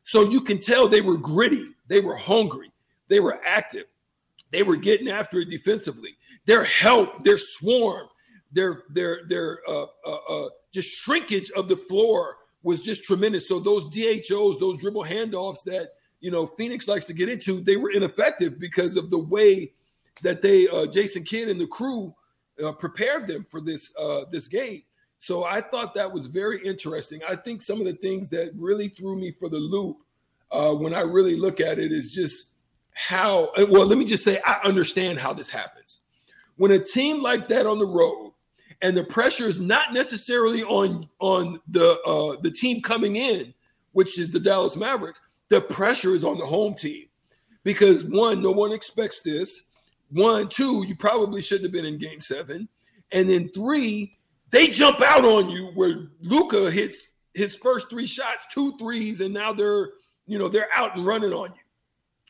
So 0.05 0.29
you 0.29 0.41
can 0.41 0.59
tell 0.59 0.89
they 0.89 1.01
were 1.01 1.17
gritty, 1.17 1.69
they 1.89 2.01
were 2.01 2.17
hungry, 2.17 2.73
they 3.09 3.21
were 3.21 3.41
active, 3.45 3.85
they 4.51 4.63
were 4.63 4.77
getting 4.77 5.09
after 5.09 5.41
it 5.41 5.51
defensively. 5.51 6.17
Their 6.47 6.65
help, 6.65 7.25
their 7.25 7.39
swarm, 7.39 8.09
their 8.53 8.85
their 8.91 9.21
their 9.29 9.61
uh, 9.69 9.87
uh, 10.07 10.19
uh, 10.29 10.49
just 10.73 10.95
shrinkage 10.95 11.51
of 11.53 11.69
the 11.69 11.77
floor 11.77 12.37
was 12.63 12.81
just 12.81 13.05
tremendous. 13.05 13.49
So 13.49 13.59
those 13.59 13.85
DHOs, 13.87 14.61
those 14.61 14.79
dribble 14.79 15.05
handoffs 15.05 15.63
that 15.65 15.95
you 16.21 16.31
know 16.31 16.47
Phoenix 16.47 16.89
likes 16.89 17.07
to 17.07 17.15
get 17.15 17.29
into, 17.29 17.61
they 17.61 17.77
were 17.77 17.91
ineffective 17.91 18.59
because 18.59 18.97
of 18.97 19.11
the 19.11 19.19
way 19.19 19.73
that 20.23 20.43
they 20.43 20.69
uh, 20.69 20.87
Jason 20.87 21.25
Kidd 21.25 21.49
and 21.49 21.61
the 21.61 21.67
crew 21.67 22.15
uh, 22.65 22.73
prepared 22.73 23.27
them 23.27 23.45
for 23.45 23.61
this 23.61 23.95
uh, 23.97 24.25
this 24.31 24.49
game. 24.49 24.83
So 25.23 25.45
I 25.45 25.61
thought 25.61 25.95
that 25.95 26.11
was 26.11 26.27
very 26.27 26.61
interesting. 26.67 27.21
I 27.29 27.37
think 27.37 27.63
some 27.63 27.79
of 27.79 27.85
the 27.85 27.93
things 27.93 28.29
that 28.31 28.51
really 28.57 28.89
threw 28.89 29.15
me 29.15 29.31
for 29.31 29.49
the 29.49 29.57
loop 29.57 29.99
uh, 30.51 30.73
when 30.73 30.93
I 30.93 31.03
really 31.03 31.39
look 31.39 31.61
at 31.61 31.79
it 31.79 31.93
is 31.93 32.13
just 32.13 32.57
how. 32.95 33.53
Well, 33.57 33.87
let 33.87 33.99
me 33.99 34.05
just 34.05 34.25
say 34.25 34.41
I 34.45 34.59
understand 34.65 35.21
how 35.21 35.33
this 35.33 35.49
happens. 35.49 36.01
When 36.57 36.73
a 36.73 36.79
team 36.81 37.23
like 37.23 37.47
that 37.47 37.67
on 37.67 37.79
the 37.79 37.87
road 37.87 38.33
and 38.83 38.97
the 38.97 39.05
pressure 39.05 39.47
is 39.47 39.61
not 39.61 39.93
necessarily 39.93 40.65
on 40.65 41.09
on 41.21 41.61
the 41.69 42.01
uh, 42.01 42.41
the 42.43 42.51
team 42.51 42.83
coming 42.83 43.15
in, 43.15 43.55
which 43.93 44.19
is 44.19 44.33
the 44.33 44.41
Dallas 44.41 44.75
Mavericks. 44.75 45.21
The 45.51 45.61
pressure 45.61 46.17
is 46.17 46.25
on 46.25 46.37
the 46.37 46.47
home 46.47 46.75
team 46.75 47.07
because 47.63 48.03
one, 48.03 48.43
no 48.43 48.51
one 48.51 48.73
expects 48.73 49.23
this. 49.23 49.69
One, 50.11 50.49
two, 50.49 50.85
you 50.85 50.97
probably 50.97 51.43
shouldn't 51.43 51.67
have 51.67 51.73
been 51.73 51.85
in 51.85 51.99
Game 51.99 52.21
Seven, 52.21 52.69
and 53.13 53.31
then 53.31 53.51
three, 53.51 54.17
they 54.53 54.69
jump 54.69 55.01
out 55.01 55.25
on 55.25 55.51
you 55.51 55.73
where 55.75 56.09
Luka 56.21 56.71
hits 56.71 57.11
his 57.35 57.57
first 57.57 57.91
three 57.91 58.07
shots, 58.07 58.47
two 58.53 58.79
threes, 58.79 59.21
and 59.21 59.35
now 59.35 59.53
they're 59.53 59.91
you 60.27 60.39
know 60.39 60.49
they're 60.49 60.69
out 60.73 60.97
and 60.97 61.05
running 61.05 61.33
on 61.33 61.49
you. 61.49 61.63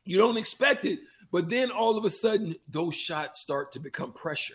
You 0.05 0.17
don't 0.17 0.39
expect 0.39 0.87
it, 0.87 1.01
but 1.31 1.51
then 1.51 1.71
all 1.71 1.99
of 1.99 2.07
a 2.07 2.11
sudden 2.11 2.55
those 2.69 2.95
shots 2.95 3.41
start 3.41 3.73
to 3.73 3.81
become 3.81 4.13
pressure 4.13 4.55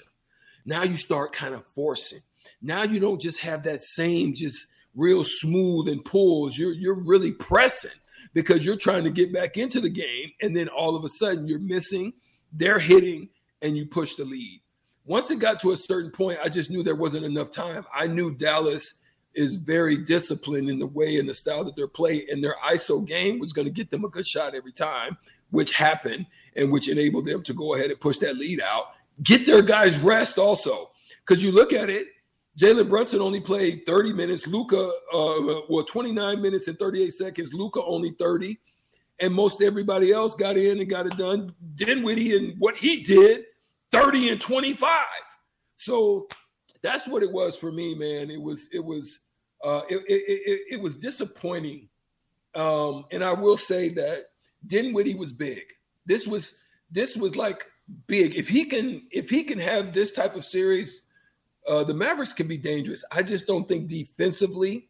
now 0.68 0.84
you 0.84 0.98
start 0.98 1.34
kind 1.34 1.56
of 1.56 1.66
forcing. 1.66 2.20
Now 2.62 2.84
you 2.84 3.00
don't 3.00 3.22
just 3.22 3.40
have 3.40 3.64
that 3.64 3.82
same 3.82 4.36
just 4.36 4.68
real 4.96 5.24
smooth 5.24 5.88
and 5.88 6.04
pulls. 6.04 6.58
You're 6.58 6.74
you're 6.74 7.00
really 7.00 7.32
pressing 7.32 7.98
because 8.34 8.66
you're 8.66 8.76
trying 8.76 9.06
to 9.06 9.10
get 9.10 9.34
back 9.34 9.56
into 9.56 9.80
the 9.80 9.90
game, 9.90 10.32
and 10.42 10.56
then 10.56 10.68
all 10.68 10.96
of 10.96 11.06
a 11.06 11.10
sudden 11.10 11.48
you're 11.48 11.60
missing, 11.60 12.14
they're 12.52 12.80
hitting, 12.80 13.30
and 13.62 13.78
you 13.78 13.86
push 13.86 14.16
the 14.16 14.26
lead. 14.26 14.62
Once 15.08 15.32
it 15.32 15.40
got 15.40 15.60
to 15.62 15.72
a 15.72 15.78
certain 15.78 16.12
point, 16.12 16.38
I 16.44 16.50
just 16.50 16.70
knew 16.70 16.84
there 16.84 16.96
wasn't 16.96 17.26
enough 17.26 17.50
time. 17.50 17.86
I 17.94 18.06
knew 18.06 18.36
Dallas 18.36 19.02
is 19.34 19.56
very 19.56 19.98
disciplined 19.98 20.70
in 20.70 20.78
the 20.78 20.88
way 20.88 21.18
and 21.18 21.28
the 21.28 21.34
style 21.34 21.64
that 21.64 21.76
they're 21.76 21.88
playing, 21.88 22.28
and 22.30 22.44
their 22.44 22.56
ISO 22.72 23.06
game 23.06 23.40
was 23.40 23.54
going 23.54 23.66
to 23.66 23.74
get 23.74 23.90
them 23.90 24.06
a 24.06 24.10
good 24.10 24.28
shot 24.28 24.54
every 24.54 24.72
time, 24.72 25.18
which 25.50 25.74
happened 25.74 26.28
and 26.56 26.72
which 26.72 26.90
enabled 26.90 27.26
them 27.26 27.42
to 27.44 27.54
go 27.54 27.74
ahead 27.76 27.90
and 27.90 28.00
push 28.00 28.18
that 28.20 28.36
lead 28.36 28.62
out 28.62 28.88
get 29.24 29.46
their 29.46 29.62
guys 29.62 30.00
rest 30.00 30.38
also. 30.38 30.92
Because 31.26 31.44
you 31.44 31.52
look 31.52 31.74
at 31.74 31.90
it, 31.90 32.08
Jalen 32.58 32.90
Brunson 32.90 33.22
only 33.22 33.40
played 33.40 33.86
30 33.86 34.14
minutes. 34.14 34.48
Luka, 34.48 34.92
uh, 35.14 35.62
well, 35.70 35.84
29 35.84 36.42
minutes 36.42 36.68
and 36.68 36.78
38 36.80 37.14
seconds. 37.14 37.54
Luka 37.54 37.82
only 37.84 38.12
30. 38.12 38.58
And 39.20 39.34
most 39.34 39.62
everybody 39.62 40.12
else 40.12 40.36
got 40.36 40.58
in 40.58 40.80
and 40.80 40.90
got 40.90 41.06
it 41.08 41.18
done. 41.18 41.54
Dinwiddie 41.76 42.38
and 42.38 42.56
what 42.60 42.78
he 42.78 43.04
did, 43.04 43.46
30 43.92 44.30
and 44.30 44.42
25. 44.42 45.00
So 45.78 46.28
that's 46.82 47.08
what 47.08 47.24
it 47.24 47.32
was 47.32 47.56
for 47.56 47.72
me, 47.72 47.96
man. 47.96 48.30
It 48.30 48.42
was, 48.42 48.68
it 48.72 48.84
was, 48.84 49.20
uh, 49.64 49.82
it, 49.90 49.98
it, 50.08 50.24
it, 50.28 50.62
it 50.72 50.82
was 50.82 50.98
disappointing. 50.98 51.90
Um, 52.56 53.06
and 53.12 53.24
I 53.24 53.34
will 53.34 53.58
say 53.58 53.90
that 53.90 54.26
Dinwiddie 54.66 55.16
was 55.16 55.34
big. 55.34 55.64
This 56.06 56.28
was, 56.28 56.62
this 56.92 57.16
was 57.16 57.36
like 57.36 57.66
big. 58.08 58.36
If 58.36 58.48
he 58.48 58.66
can, 58.66 59.08
if 59.12 59.30
he 59.30 59.44
can 59.44 59.60
have 59.60 59.94
this 59.94 60.14
type 60.14 60.36
of 60.36 60.46
series, 60.46 61.08
uh, 61.68 61.84
the 61.84 61.94
Mavericks 61.94 62.34
can 62.34 62.48
be 62.48 62.58
dangerous. 62.58 63.04
I 63.12 63.22
just 63.22 63.46
don't 63.46 63.68
think 63.68 63.88
defensively 63.88 64.90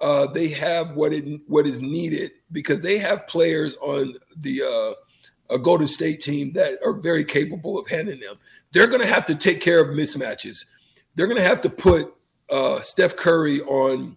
uh, 0.00 0.26
they 0.26 0.48
have 0.48 0.92
what 0.92 1.12
it 1.12 1.40
what 1.46 1.66
is 1.66 1.80
needed 1.80 2.32
because 2.50 2.82
they 2.82 2.98
have 2.98 3.26
players 3.28 3.76
on 3.76 4.14
the 4.38 4.62
uh, 4.62 4.94
Golden 5.58 5.86
State 5.86 6.20
team 6.20 6.52
that 6.54 6.78
are 6.84 6.92
very 6.92 7.24
capable 7.24 7.78
of 7.78 7.86
handling 7.86 8.20
them. 8.20 8.36
They're 8.72 8.86
going 8.86 9.00
to 9.00 9.06
have 9.06 9.26
to 9.26 9.34
take 9.34 9.60
care 9.60 9.80
of 9.80 9.96
mismatches. 9.96 10.64
They're 11.14 11.26
going 11.26 11.40
to 11.40 11.46
have 11.46 11.60
to 11.62 11.70
put 11.70 12.14
uh, 12.50 12.80
Steph 12.80 13.16
Curry 13.16 13.60
on 13.62 14.16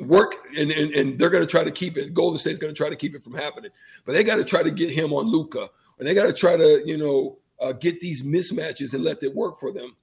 work 0.00 0.34
and, 0.56 0.70
and, 0.70 0.92
and 0.92 1.18
they're 1.18 1.30
going 1.30 1.44
to 1.44 1.50
try 1.50 1.64
to 1.64 1.70
keep 1.70 1.96
it. 1.96 2.14
Golden 2.14 2.38
State's 2.38 2.58
going 2.58 2.74
to 2.74 2.76
try 2.76 2.88
to 2.88 2.96
keep 2.96 3.14
it 3.14 3.22
from 3.22 3.34
happening, 3.34 3.70
but 4.04 4.12
they 4.12 4.24
got 4.24 4.36
to 4.36 4.44
try 4.44 4.62
to 4.62 4.70
get 4.70 4.90
him 4.90 5.12
on 5.12 5.26
Luka, 5.26 5.68
and 5.98 6.08
they 6.08 6.14
got 6.14 6.24
to 6.24 6.32
try 6.32 6.56
to 6.56 6.82
you 6.84 6.96
know 6.96 7.38
uh, 7.60 7.72
get 7.72 8.00
these 8.00 8.22
mismatches 8.22 8.94
and 8.94 9.04
let 9.04 9.22
it 9.22 9.34
work 9.34 9.58
for 9.58 9.72
them. 9.72 9.96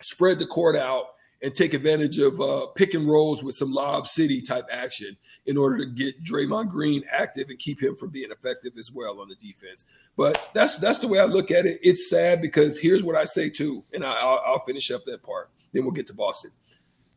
Spread 0.00 0.38
the 0.38 0.46
court 0.46 0.76
out 0.76 1.13
and 1.44 1.54
take 1.54 1.74
advantage 1.74 2.18
of 2.18 2.40
uh, 2.40 2.66
pick 2.74 2.94
and 2.94 3.06
rolls 3.06 3.44
with 3.44 3.54
some 3.54 3.70
lob 3.70 4.08
city 4.08 4.40
type 4.40 4.66
action 4.72 5.14
in 5.44 5.58
order 5.58 5.76
to 5.76 5.84
get 5.84 6.24
Draymond 6.24 6.70
Green 6.70 7.04
active 7.12 7.50
and 7.50 7.58
keep 7.58 7.82
him 7.82 7.94
from 7.96 8.08
being 8.08 8.30
effective 8.30 8.72
as 8.78 8.90
well 8.90 9.20
on 9.20 9.28
the 9.28 9.34
defense. 9.34 9.84
But 10.16 10.50
that's 10.54 10.78
that's 10.78 11.00
the 11.00 11.08
way 11.08 11.18
I 11.20 11.24
look 11.24 11.50
at 11.50 11.66
it. 11.66 11.80
It's 11.82 12.08
sad 12.08 12.40
because 12.40 12.80
here's 12.80 13.02
what 13.02 13.14
I 13.14 13.24
say 13.24 13.50
too, 13.50 13.84
and 13.92 14.04
I, 14.04 14.24
will 14.24 14.40
I'll 14.46 14.64
finish 14.64 14.90
up 14.90 15.04
that 15.04 15.22
part. 15.22 15.50
Then 15.74 15.84
we'll 15.84 15.92
get 15.92 16.06
to 16.06 16.14
Boston. 16.14 16.50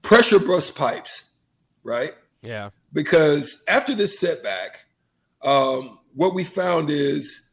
Pressure 0.01 0.39
bust 0.39 0.75
pipes, 0.75 1.35
right? 1.83 2.13
Yeah. 2.41 2.71
Because 2.91 3.63
after 3.69 3.95
this 3.95 4.19
setback, 4.19 4.85
um, 5.41 5.99
what 6.15 6.33
we 6.33 6.43
found 6.43 6.89
is 6.89 7.46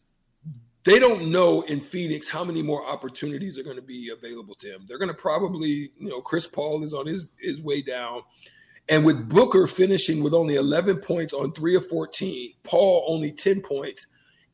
they 0.85 0.99
don't 0.99 1.31
know 1.31 1.63
in 1.63 1.81
Phoenix 1.81 2.29
how 2.29 2.45
many 2.45 2.63
more 2.63 2.87
opportunities 2.87 3.59
are 3.59 3.63
going 3.63 3.77
to 3.77 3.83
be 3.83 4.11
available 4.11 4.55
to 4.57 4.69
him. 4.69 4.85
They're 4.87 4.99
going 4.99 5.09
to 5.09 5.15
probably, 5.15 5.93
you 5.99 6.09
know, 6.11 6.21
Chris 6.21 6.47
Paul 6.47 6.83
is 6.85 6.95
on 6.95 7.07
his 7.07 7.29
his 7.41 7.63
way 7.63 7.83
down. 7.83 8.23
And 8.89 9.05
with 9.05 9.29
Booker 9.29 9.67
finishing 9.67 10.23
with 10.23 10.35
only 10.35 10.57
11 10.57 10.99
points 10.99 11.33
on 11.33 11.53
3 11.53 11.77
of 11.77 11.87
14, 11.89 12.53
Paul 12.65 13.07
only 13.09 13.33
10 13.33 13.63
points 13.63 14.07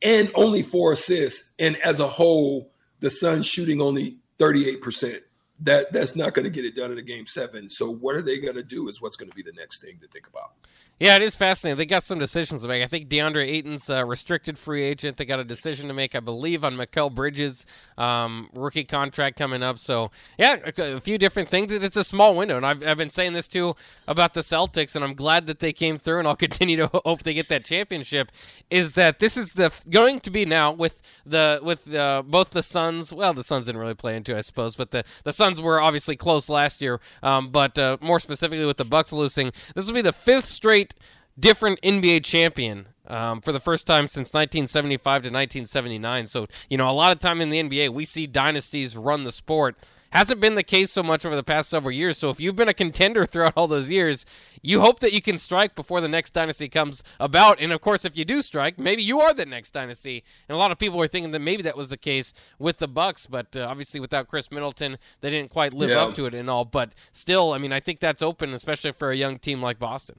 and 0.02 0.30
only 0.36 0.62
4 0.62 0.92
assists 0.92 1.52
and 1.58 1.76
as 1.78 1.98
a 1.98 2.06
whole 2.06 2.72
the 3.00 3.10
Suns 3.10 3.46
shooting 3.46 3.80
only 3.80 4.18
38%. 4.38 5.20
That 5.62 5.92
that's 5.92 6.16
not 6.16 6.34
going 6.34 6.44
to 6.44 6.50
get 6.50 6.64
it 6.64 6.74
done 6.74 6.92
in 6.92 6.98
a 6.98 7.02
game 7.02 7.26
7. 7.26 7.68
So 7.68 7.92
what 7.92 8.16
are 8.16 8.22
they 8.22 8.38
going 8.40 8.54
to 8.54 8.62
do 8.62 8.88
is 8.88 9.00
what's 9.02 9.16
going 9.16 9.30
to 9.30 9.36
be 9.36 9.42
the 9.42 9.52
next 9.52 9.80
thing 9.80 9.98
to 10.00 10.08
think 10.08 10.26
about. 10.26 10.52
Yeah, 11.00 11.16
it 11.16 11.22
is 11.22 11.34
fascinating. 11.34 11.78
They 11.78 11.86
got 11.86 12.02
some 12.02 12.18
decisions 12.18 12.60
to 12.60 12.68
make. 12.68 12.82
I 12.82 12.86
think 12.86 13.08
DeAndre 13.08 13.48
Ayton's 13.48 13.88
a 13.88 14.04
restricted 14.04 14.58
free 14.58 14.84
agent. 14.84 15.16
They 15.16 15.24
got 15.24 15.40
a 15.40 15.44
decision 15.44 15.88
to 15.88 15.94
make, 15.94 16.14
I 16.14 16.20
believe, 16.20 16.62
on 16.62 16.74
Mikal 16.74 17.10
Bridges' 17.14 17.64
um, 17.96 18.50
rookie 18.52 18.84
contract 18.84 19.38
coming 19.38 19.62
up. 19.62 19.78
So, 19.78 20.10
yeah, 20.38 20.58
a, 20.76 21.00
few 21.00 21.16
different 21.16 21.48
things. 21.48 21.72
It's 21.72 21.96
a 21.96 22.04
small 22.04 22.36
window, 22.36 22.58
and 22.58 22.66
I've, 22.66 22.86
I've 22.86 22.98
been 22.98 23.08
saying 23.08 23.32
this 23.32 23.48
too 23.48 23.76
about 24.06 24.34
the 24.34 24.42
Celtics, 24.42 24.94
and 24.94 25.02
I'm 25.02 25.14
glad 25.14 25.46
that 25.46 25.60
they 25.60 25.72
came 25.72 25.98
through, 25.98 26.18
and 26.18 26.28
I'll 26.28 26.36
continue 26.50 26.76
to 26.76 26.88
hope 26.88 27.22
they 27.22 27.32
get 27.32 27.48
that 27.48 27.64
championship. 27.64 28.30
Is 28.68 28.92
that 28.92 29.20
this 29.20 29.38
is 29.38 29.54
the 29.54 29.72
going 29.88 30.20
to 30.20 30.30
be 30.30 30.44
now 30.44 30.70
with 30.70 31.00
the 31.24 31.60
with 31.62 31.94
uh, 31.94 32.22
both 32.26 32.50
the 32.50 32.62
Suns? 32.62 33.10
Well, 33.10 33.32
the 33.32 33.42
Suns 33.42 33.64
didn't 33.64 33.80
really 33.80 33.94
play 33.94 34.16
into, 34.16 34.34
it, 34.34 34.38
I 34.38 34.42
suppose, 34.42 34.76
but 34.76 34.90
the 34.90 35.04
the 35.24 35.32
Suns 35.32 35.49
were 35.58 35.80
obviously 35.80 36.16
close 36.16 36.50
last 36.50 36.82
year. 36.82 37.00
Um, 37.22 37.50
but 37.50 37.78
uh, 37.78 37.96
more 38.02 38.20
specifically, 38.20 38.66
with 38.66 38.76
the 38.76 38.84
Bucks 38.84 39.10
losing, 39.10 39.52
this 39.74 39.86
will 39.86 39.94
be 39.94 40.02
the 40.02 40.12
fifth 40.12 40.46
straight 40.46 40.92
different 41.38 41.80
NBA 41.80 42.24
champion 42.24 42.88
um, 43.06 43.40
for 43.40 43.52
the 43.52 43.60
first 43.60 43.86
time 43.86 44.06
since 44.06 44.32
1975 44.32 45.02
to 45.02 45.28
1979. 45.28 46.26
So, 46.26 46.46
you 46.68 46.76
know, 46.76 46.88
a 46.88 46.92
lot 46.92 47.12
of 47.12 47.20
time 47.20 47.40
in 47.40 47.48
the 47.48 47.62
NBA, 47.62 47.92
we 47.92 48.04
see 48.04 48.26
dynasties 48.26 48.96
run 48.96 49.24
the 49.24 49.32
sport. 49.32 49.76
Hasn't 50.10 50.40
been 50.40 50.56
the 50.56 50.64
case 50.64 50.90
so 50.90 51.02
much 51.02 51.24
over 51.24 51.36
the 51.36 51.44
past 51.44 51.70
several 51.70 51.92
years. 51.92 52.18
So, 52.18 52.30
if 52.30 52.40
you've 52.40 52.56
been 52.56 52.68
a 52.68 52.74
contender 52.74 53.24
throughout 53.24 53.52
all 53.56 53.68
those 53.68 53.90
years, 53.90 54.26
you 54.60 54.80
hope 54.80 55.00
that 55.00 55.12
you 55.12 55.22
can 55.22 55.38
strike 55.38 55.76
before 55.76 56.00
the 56.00 56.08
next 56.08 56.32
dynasty 56.32 56.68
comes 56.68 57.04
about. 57.20 57.60
And 57.60 57.72
of 57.72 57.80
course, 57.80 58.04
if 58.04 58.16
you 58.16 58.24
do 58.24 58.42
strike, 58.42 58.78
maybe 58.78 59.02
you 59.02 59.20
are 59.20 59.32
the 59.32 59.46
next 59.46 59.70
dynasty. 59.70 60.24
And 60.48 60.56
a 60.56 60.58
lot 60.58 60.72
of 60.72 60.78
people 60.78 61.00
are 61.00 61.06
thinking 61.06 61.30
that 61.32 61.38
maybe 61.38 61.62
that 61.62 61.76
was 61.76 61.90
the 61.90 61.96
case 61.96 62.34
with 62.58 62.78
the 62.78 62.88
Bucks, 62.88 63.26
but 63.26 63.56
uh, 63.56 63.66
obviously 63.68 64.00
without 64.00 64.26
Khris 64.26 64.50
Middleton, 64.50 64.98
they 65.20 65.30
didn't 65.30 65.50
quite 65.50 65.72
live 65.72 65.90
yeah. 65.90 66.02
up 66.02 66.14
to 66.16 66.26
it 66.26 66.34
and 66.34 66.50
all. 66.50 66.64
But 66.64 66.90
still, 67.12 67.52
I 67.52 67.58
mean, 67.58 67.72
I 67.72 67.78
think 67.78 68.00
that's 68.00 68.22
open, 68.22 68.52
especially 68.52 68.92
for 68.92 69.12
a 69.12 69.16
young 69.16 69.38
team 69.38 69.62
like 69.62 69.78
Boston. 69.78 70.18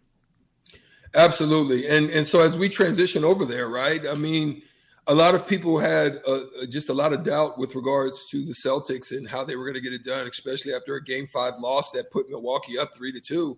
Absolutely, 1.13 1.87
and 1.89 2.09
and 2.09 2.25
so 2.25 2.41
as 2.41 2.57
we 2.57 2.69
transition 2.69 3.25
over 3.25 3.43
there, 3.43 3.67
right? 3.67 4.07
I 4.07 4.15
mean, 4.15 4.61
a 5.11 5.13
lot 5.13 5.35
of 5.35 5.45
people 5.45 5.77
had 5.77 6.19
uh, 6.25 6.39
just 6.69 6.87
a 6.87 6.93
lot 6.93 7.11
of 7.11 7.25
doubt 7.25 7.57
with 7.57 7.75
regards 7.75 8.27
to 8.29 8.45
the 8.45 8.53
Celtics 8.53 9.11
and 9.11 9.27
how 9.27 9.43
they 9.43 9.57
were 9.57 9.65
going 9.65 9.75
to 9.75 9.81
get 9.81 9.91
it 9.91 10.05
done, 10.05 10.25
especially 10.25 10.73
after 10.73 10.95
a 10.95 11.03
Game 11.03 11.27
Five 11.27 11.55
loss 11.59 11.91
that 11.91 12.11
put 12.11 12.29
Milwaukee 12.29 12.79
up 12.79 12.95
three 12.95 13.11
to 13.11 13.19
two. 13.19 13.57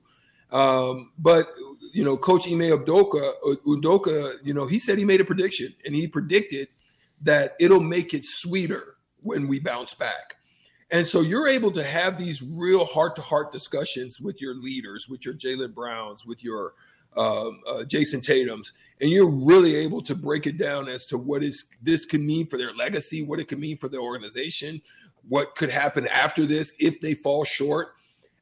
Um, 0.52 1.12
but 1.20 1.50
you 1.94 2.04
know, 2.04 2.18
Coach 2.18 2.48
Ime 2.48 2.72
Udoka, 2.72 3.34
Udoka, 3.68 4.34
you 4.44 4.56
know, 4.56 4.66
he 4.66 4.80
said 4.80 4.98
he 4.98 5.06
made 5.06 5.22
a 5.22 5.26
prediction, 5.26 5.72
and 5.86 5.94
he 5.94 6.08
predicted 6.08 6.70
that 7.22 7.56
it'll 7.60 7.80
make 7.80 8.16
it 8.16 8.26
sweeter 8.26 8.96
when 9.22 9.48
we 9.48 9.60
bounce 9.60 9.94
back. 9.94 10.38
And 10.90 11.06
so 11.06 11.22
you're 11.22 11.48
able 11.48 11.72
to 11.74 11.84
have 11.84 12.18
these 12.18 12.42
real 12.42 12.86
heart 12.86 13.16
to 13.18 13.22
heart 13.22 13.52
discussions 13.52 14.20
with 14.20 14.42
your 14.42 14.56
leaders, 14.56 15.08
with 15.08 15.24
your 15.24 15.36
Jaylen 15.36 15.76
Browns, 15.76 16.26
with 16.26 16.44
your 16.44 16.74
um, 17.18 17.62
uh, 17.68 17.84
Jayson 17.84 18.22
Tatum's, 18.22 18.74
and 19.02 19.10
you're 19.10 19.32
really 19.32 19.76
able 19.76 20.02
to 20.02 20.16
break 20.16 20.48
it 20.48 20.58
down 20.58 20.88
as 20.88 21.06
to 21.08 21.18
what 21.18 21.44
is 21.44 21.68
this 21.82 22.06
can 22.06 22.26
mean 22.26 22.48
for 22.48 22.58
their 22.58 22.74
legacy, 22.74 23.24
what 23.24 23.40
it 23.40 23.48
can 23.48 23.60
mean 23.60 23.78
for 23.78 23.90
the 23.90 23.98
organization, 23.98 24.82
what 25.28 25.56
could 25.56 25.70
happen 25.70 26.08
after 26.08 26.46
this 26.46 26.74
if 26.80 27.00
they 27.02 27.14
fall 27.14 27.44
short. 27.44 27.96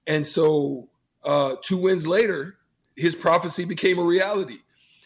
And 0.07 0.25
so, 0.25 0.89
uh, 1.23 1.55
two 1.61 1.77
wins 1.77 2.07
later, 2.07 2.57
his 2.95 3.15
prophecy 3.15 3.65
became 3.65 3.99
a 3.99 4.03
reality 4.03 4.59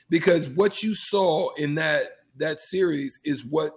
because 0.10 0.50
what 0.50 0.84
you 0.84 0.95
saw 0.95 1.53
in 1.55 1.75
that 1.75 2.19
that 2.38 2.60
series 2.60 3.19
is 3.24 3.45
what 3.45 3.74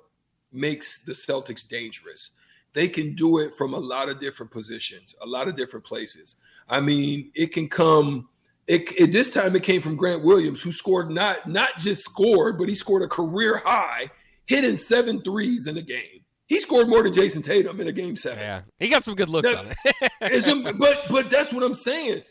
makes 0.53 1.03
the 1.03 1.13
Celtics 1.13 1.69
dangerous. 1.69 2.31
They 2.73 2.89
can 2.89 3.15
do 3.15 3.39
it 3.39 3.57
from 3.57 3.75
a 3.75 3.79
lot 3.79 4.09
of 4.09 4.21
different 4.21 4.53
positions, 4.53 5.15
a 5.23 5.27
lot 5.27 5.49
of 5.49 5.57
different 5.57 5.87
places. 5.87 6.37
I 6.69 6.81
mean, 6.81 7.31
it 7.35 7.53
can 7.53 7.69
come. 7.69 8.29
It, 8.69 8.93
it, 8.99 9.13
this 9.13 9.33
time 9.33 9.57
it 9.57 9.63
came 9.63 9.81
from 9.81 9.97
Grant 9.97 10.23
Williams, 10.23 10.63
who 10.63 10.73
scored 10.73 11.11
not 11.11 11.49
not 11.49 11.79
just 11.79 12.05
scored, 12.05 12.59
but 12.59 12.69
he 12.69 12.75
scored 12.75 13.03
a 13.03 13.09
career 13.09 13.63
high, 13.65 14.11
hitting 14.45 14.77
seven 14.77 15.23
threes 15.23 15.67
in 15.67 15.79
a 15.79 15.83
game. 15.83 16.21
He 16.47 16.61
scored 16.61 16.87
more 16.87 17.03
than 17.03 17.15
Jayson 17.15 17.43
Tatum 17.43 17.81
in 17.81 17.89
a 17.89 17.93
game 17.93 18.15
seven. 18.15 18.41
Yeah, 18.41 18.63
he 18.79 18.89
got 18.89 19.05
some 19.05 19.15
good 19.15 19.31
looks 19.31 19.49
that, 19.49 19.57
on 19.57 19.75
it. 20.21 20.77
but 20.79 21.07
but 21.11 21.31
that's 21.31 21.53
what 21.53 21.63
I'm 21.63 21.75
saying. 21.75 22.23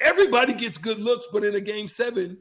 Everybody 0.00 0.54
gets 0.54 0.76
good 0.76 0.98
looks, 0.98 1.26
but 1.32 1.44
in 1.44 1.54
a 1.54 1.60
game 1.60 1.86
seven, 1.86 2.36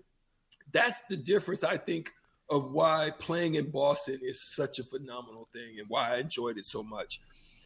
that's 0.71 1.05
the 1.05 1.15
difference. 1.15 1.63
I 1.63 1.77
think 1.77 2.11
of 2.49 2.71
why 2.71 3.11
playing 3.19 3.55
in 3.55 3.69
Boston 3.69 4.19
is 4.23 4.41
such 4.41 4.79
a 4.79 4.83
phenomenal 4.83 5.47
thing 5.53 5.79
and 5.79 5.87
why 5.87 6.15
I 6.15 6.17
enjoyed 6.17 6.57
it 6.57 6.65
so 6.65 6.83
much 6.83 7.21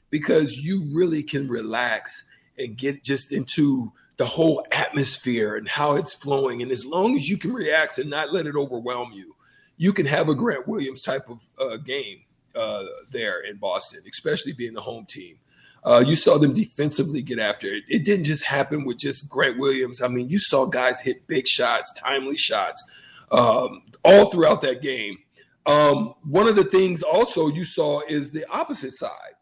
because 0.10 0.58
you 0.58 0.90
really 0.94 1.24
can 1.24 1.48
relax 1.48 2.26
and 2.58 2.78
get 2.78 3.04
just 3.04 3.32
into 3.32 3.92
the 4.20 4.26
whole 4.26 4.66
atmosphere 4.74 5.56
and 5.56 5.68
how 5.68 5.96
it's 5.96 6.14
flowing. 6.14 6.62
And 6.62 6.72
as 6.72 6.86
long 6.86 7.16
as 7.16 7.30
you 7.30 7.38
can 7.38 7.54
react 7.54 8.00
and 8.00 8.10
not 8.10 8.34
let 8.34 8.48
it 8.48 8.56
overwhelm 8.56 9.14
you, 9.14 9.34
you 9.78 9.94
can 9.94 10.06
have 10.06 10.28
a 10.28 10.36
Grant 10.36 10.68
Williams 10.68 11.02
type 11.02 11.30
of 11.30 11.42
uh, 11.58 11.78
game 11.78 12.24
uh, 12.54 12.84
there 13.12 13.40
in 13.40 13.56
Boston, 13.56 14.02
especially 14.12 14.52
being 14.52 14.74
the 14.74 14.82
home 14.82 15.06
team. 15.06 15.40
Uh, 15.86 16.04
you 16.06 16.18
saw 16.18 16.38
them 16.38 16.54
defensively 16.54 17.22
get 17.22 17.40
after 17.40 17.68
it. 17.68 17.86
It 17.88 18.04
didn't 18.04 18.26
just 18.26 18.44
happen 18.44 18.84
with 18.84 18.98
just 18.98 19.30
Grant 19.30 19.58
Williams. 19.58 20.02
I 20.02 20.10
mean, 20.10 20.28
you 20.28 20.38
saw 20.38 20.66
guys 20.66 21.00
hit 21.00 21.26
big 21.28 21.48
shots, 21.48 21.94
timely 21.94 22.36
shots, 22.36 22.84
um, 23.32 23.84
all 24.04 24.26
throughout 24.26 24.62
that 24.64 24.82
game. 24.82 25.18
Um, 25.66 26.14
one 26.24 26.50
of 26.50 26.58
the 26.58 26.66
things 26.66 27.04
also 27.04 27.48
you 27.48 27.64
saw 27.64 28.02
is 28.10 28.34
the 28.34 28.46
opposite 28.50 28.96
side 28.96 29.36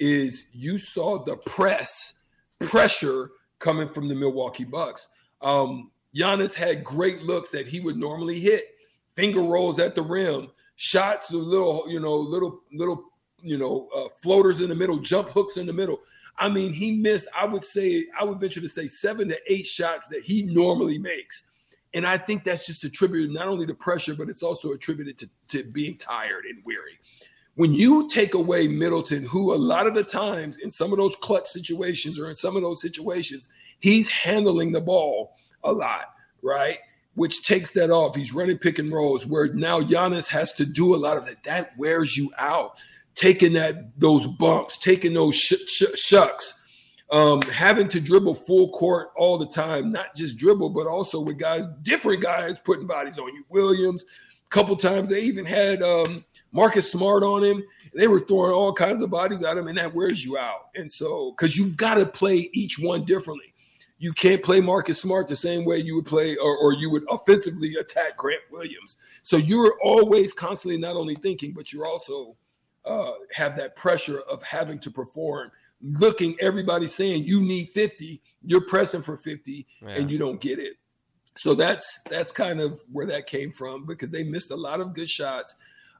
is 0.00 0.48
you 0.52 0.76
saw 0.76 1.24
the 1.24 1.36
press 1.36 2.24
pressure 2.58 3.30
coming 3.58 3.88
from 3.88 4.08
the 4.08 4.14
Milwaukee 4.14 4.64
Bucks. 4.64 5.08
Um, 5.40 5.90
Giannis 6.14 6.54
had 6.54 6.84
great 6.84 7.22
looks 7.22 7.50
that 7.50 7.66
he 7.66 7.80
would 7.80 7.96
normally 7.96 8.40
hit, 8.40 8.64
finger 9.16 9.42
rolls 9.42 9.78
at 9.78 9.94
the 9.94 10.02
rim, 10.02 10.50
shots, 10.76 11.32
little 11.32 11.84
you 11.88 12.00
know, 12.00 12.14
little 12.14 12.62
little 12.72 13.10
you 13.44 13.58
know, 13.58 13.88
uh, 13.94 14.08
floaters 14.22 14.60
in 14.60 14.70
the 14.70 14.74
middle, 14.74 14.98
jump 14.98 15.28
hooks 15.28 15.58
in 15.58 15.66
the 15.66 15.72
middle. 15.72 16.00
I 16.38 16.48
mean, 16.48 16.72
he 16.72 16.96
missed. 16.96 17.28
I 17.36 17.44
would 17.44 17.62
say, 17.62 18.06
I 18.18 18.24
would 18.24 18.40
venture 18.40 18.60
to 18.60 18.68
say, 18.68 18.88
seven 18.88 19.28
to 19.28 19.38
eight 19.46 19.66
shots 19.66 20.08
that 20.08 20.22
he 20.22 20.42
normally 20.44 20.98
makes. 20.98 21.44
And 21.92 22.04
I 22.04 22.18
think 22.18 22.42
that's 22.42 22.66
just 22.66 22.82
attributed 22.82 23.30
not 23.30 23.46
only 23.46 23.66
to 23.66 23.74
pressure, 23.74 24.14
but 24.14 24.28
it's 24.28 24.42
also 24.42 24.72
attributed 24.72 25.16
to, 25.18 25.28
to 25.48 25.62
being 25.62 25.96
tired 25.96 26.44
and 26.44 26.60
weary. 26.64 26.98
When 27.56 27.72
you 27.72 28.08
take 28.08 28.34
away 28.34 28.66
Middleton, 28.66 29.24
who 29.24 29.54
a 29.54 29.56
lot 29.56 29.86
of 29.86 29.94
the 29.94 30.02
times 30.02 30.58
in 30.58 30.70
some 30.70 30.92
of 30.92 30.98
those 30.98 31.16
clutch 31.16 31.46
situations 31.46 32.18
or 32.18 32.28
in 32.28 32.34
some 32.34 32.56
of 32.56 32.62
those 32.62 32.82
situations, 32.82 33.48
he's 33.80 34.08
handling 34.08 34.72
the 34.72 34.80
ball 34.80 35.36
a 35.62 35.70
lot, 35.70 36.14
right? 36.42 36.78
Which 37.14 37.44
takes 37.44 37.72
that 37.72 37.90
off. 37.90 38.16
He's 38.16 38.34
running 38.34 38.58
pick 38.58 38.78
and 38.78 38.92
rolls 38.92 39.24
where 39.26 39.52
now 39.54 39.80
Giannis 39.80 40.28
has 40.28 40.52
to 40.54 40.66
do 40.66 40.94
a 40.94 40.98
lot 40.98 41.16
of 41.16 41.26
that. 41.26 41.44
That 41.44 41.70
wears 41.78 42.16
you 42.16 42.32
out. 42.38 42.76
Taking 43.14 43.52
that 43.52 44.00
those 44.00 44.26
bumps, 44.26 44.76
taking 44.76 45.14
those 45.14 45.36
sh- 45.36 45.68
sh- 45.68 45.94
shucks 45.94 46.60
um, 47.10 47.42
having 47.42 47.88
to 47.88 48.00
dribble 48.00 48.34
full 48.34 48.70
court 48.70 49.10
all 49.16 49.38
the 49.38 49.46
time, 49.46 49.90
not 49.90 50.14
just 50.14 50.36
dribble, 50.36 50.70
but 50.70 50.86
also 50.86 51.20
with 51.20 51.38
guys, 51.38 51.66
different 51.82 52.22
guys 52.22 52.58
putting 52.58 52.86
bodies 52.86 53.18
on 53.18 53.32
you. 53.34 53.44
Williams, 53.48 54.04
a 54.04 54.48
couple 54.50 54.74
times 54.76 55.10
they 55.10 55.20
even 55.20 55.44
had 55.44 55.82
um, 55.82 56.24
Marcus 56.54 56.90
Smart 56.90 57.22
on 57.22 57.44
him. 57.44 57.62
They 57.94 58.08
were 58.08 58.20
throwing 58.20 58.52
all 58.52 58.72
kinds 58.72 59.02
of 59.02 59.10
bodies 59.10 59.42
at 59.42 59.58
him, 59.58 59.68
and 59.68 59.76
that 59.76 59.92
wears 59.92 60.24
you 60.24 60.38
out. 60.38 60.68
And 60.74 60.90
so, 60.90 61.32
because 61.32 61.58
you've 61.58 61.76
got 61.76 61.94
to 61.96 62.06
play 62.06 62.48
each 62.54 62.78
one 62.78 63.04
differently. 63.04 63.52
You 63.98 64.12
can't 64.12 64.42
play 64.42 64.60
Marcus 64.60 65.00
Smart 65.00 65.28
the 65.28 65.36
same 65.36 65.64
way 65.64 65.78
you 65.78 65.94
would 65.96 66.06
play 66.06 66.36
or, 66.36 66.56
or 66.56 66.72
you 66.72 66.90
would 66.90 67.04
offensively 67.10 67.74
attack 67.76 68.16
Grant 68.16 68.42
Williams. 68.50 68.96
So 69.22 69.36
you're 69.36 69.78
always 69.82 70.34
constantly 70.34 70.78
not 70.78 70.96
only 70.96 71.14
thinking, 71.14 71.52
but 71.52 71.72
you're 71.72 71.86
also 71.86 72.36
uh, 72.84 73.12
have 73.32 73.56
that 73.56 73.76
pressure 73.76 74.20
of 74.22 74.42
having 74.42 74.78
to 74.78 74.90
perform– 74.90 75.50
looking, 75.84 76.36
everybody 76.40 76.86
saying 76.86 77.24
you 77.24 77.40
need 77.40 77.68
50, 77.70 78.20
you're 78.42 78.66
pressing 78.66 79.02
for 79.02 79.16
50 79.16 79.66
yeah. 79.82 79.88
and 79.90 80.10
you 80.10 80.18
don't 80.18 80.40
get 80.40 80.58
it. 80.58 80.74
So 81.36 81.54
that's 81.54 82.00
that's 82.08 82.30
kind 82.30 82.60
of 82.60 82.80
where 82.92 83.06
that 83.06 83.26
came 83.26 83.50
from 83.50 83.86
because 83.86 84.12
they 84.12 84.22
missed 84.22 84.52
a 84.52 84.56
lot 84.56 84.80
of 84.80 84.94
good 84.94 85.10
shots. 85.10 85.56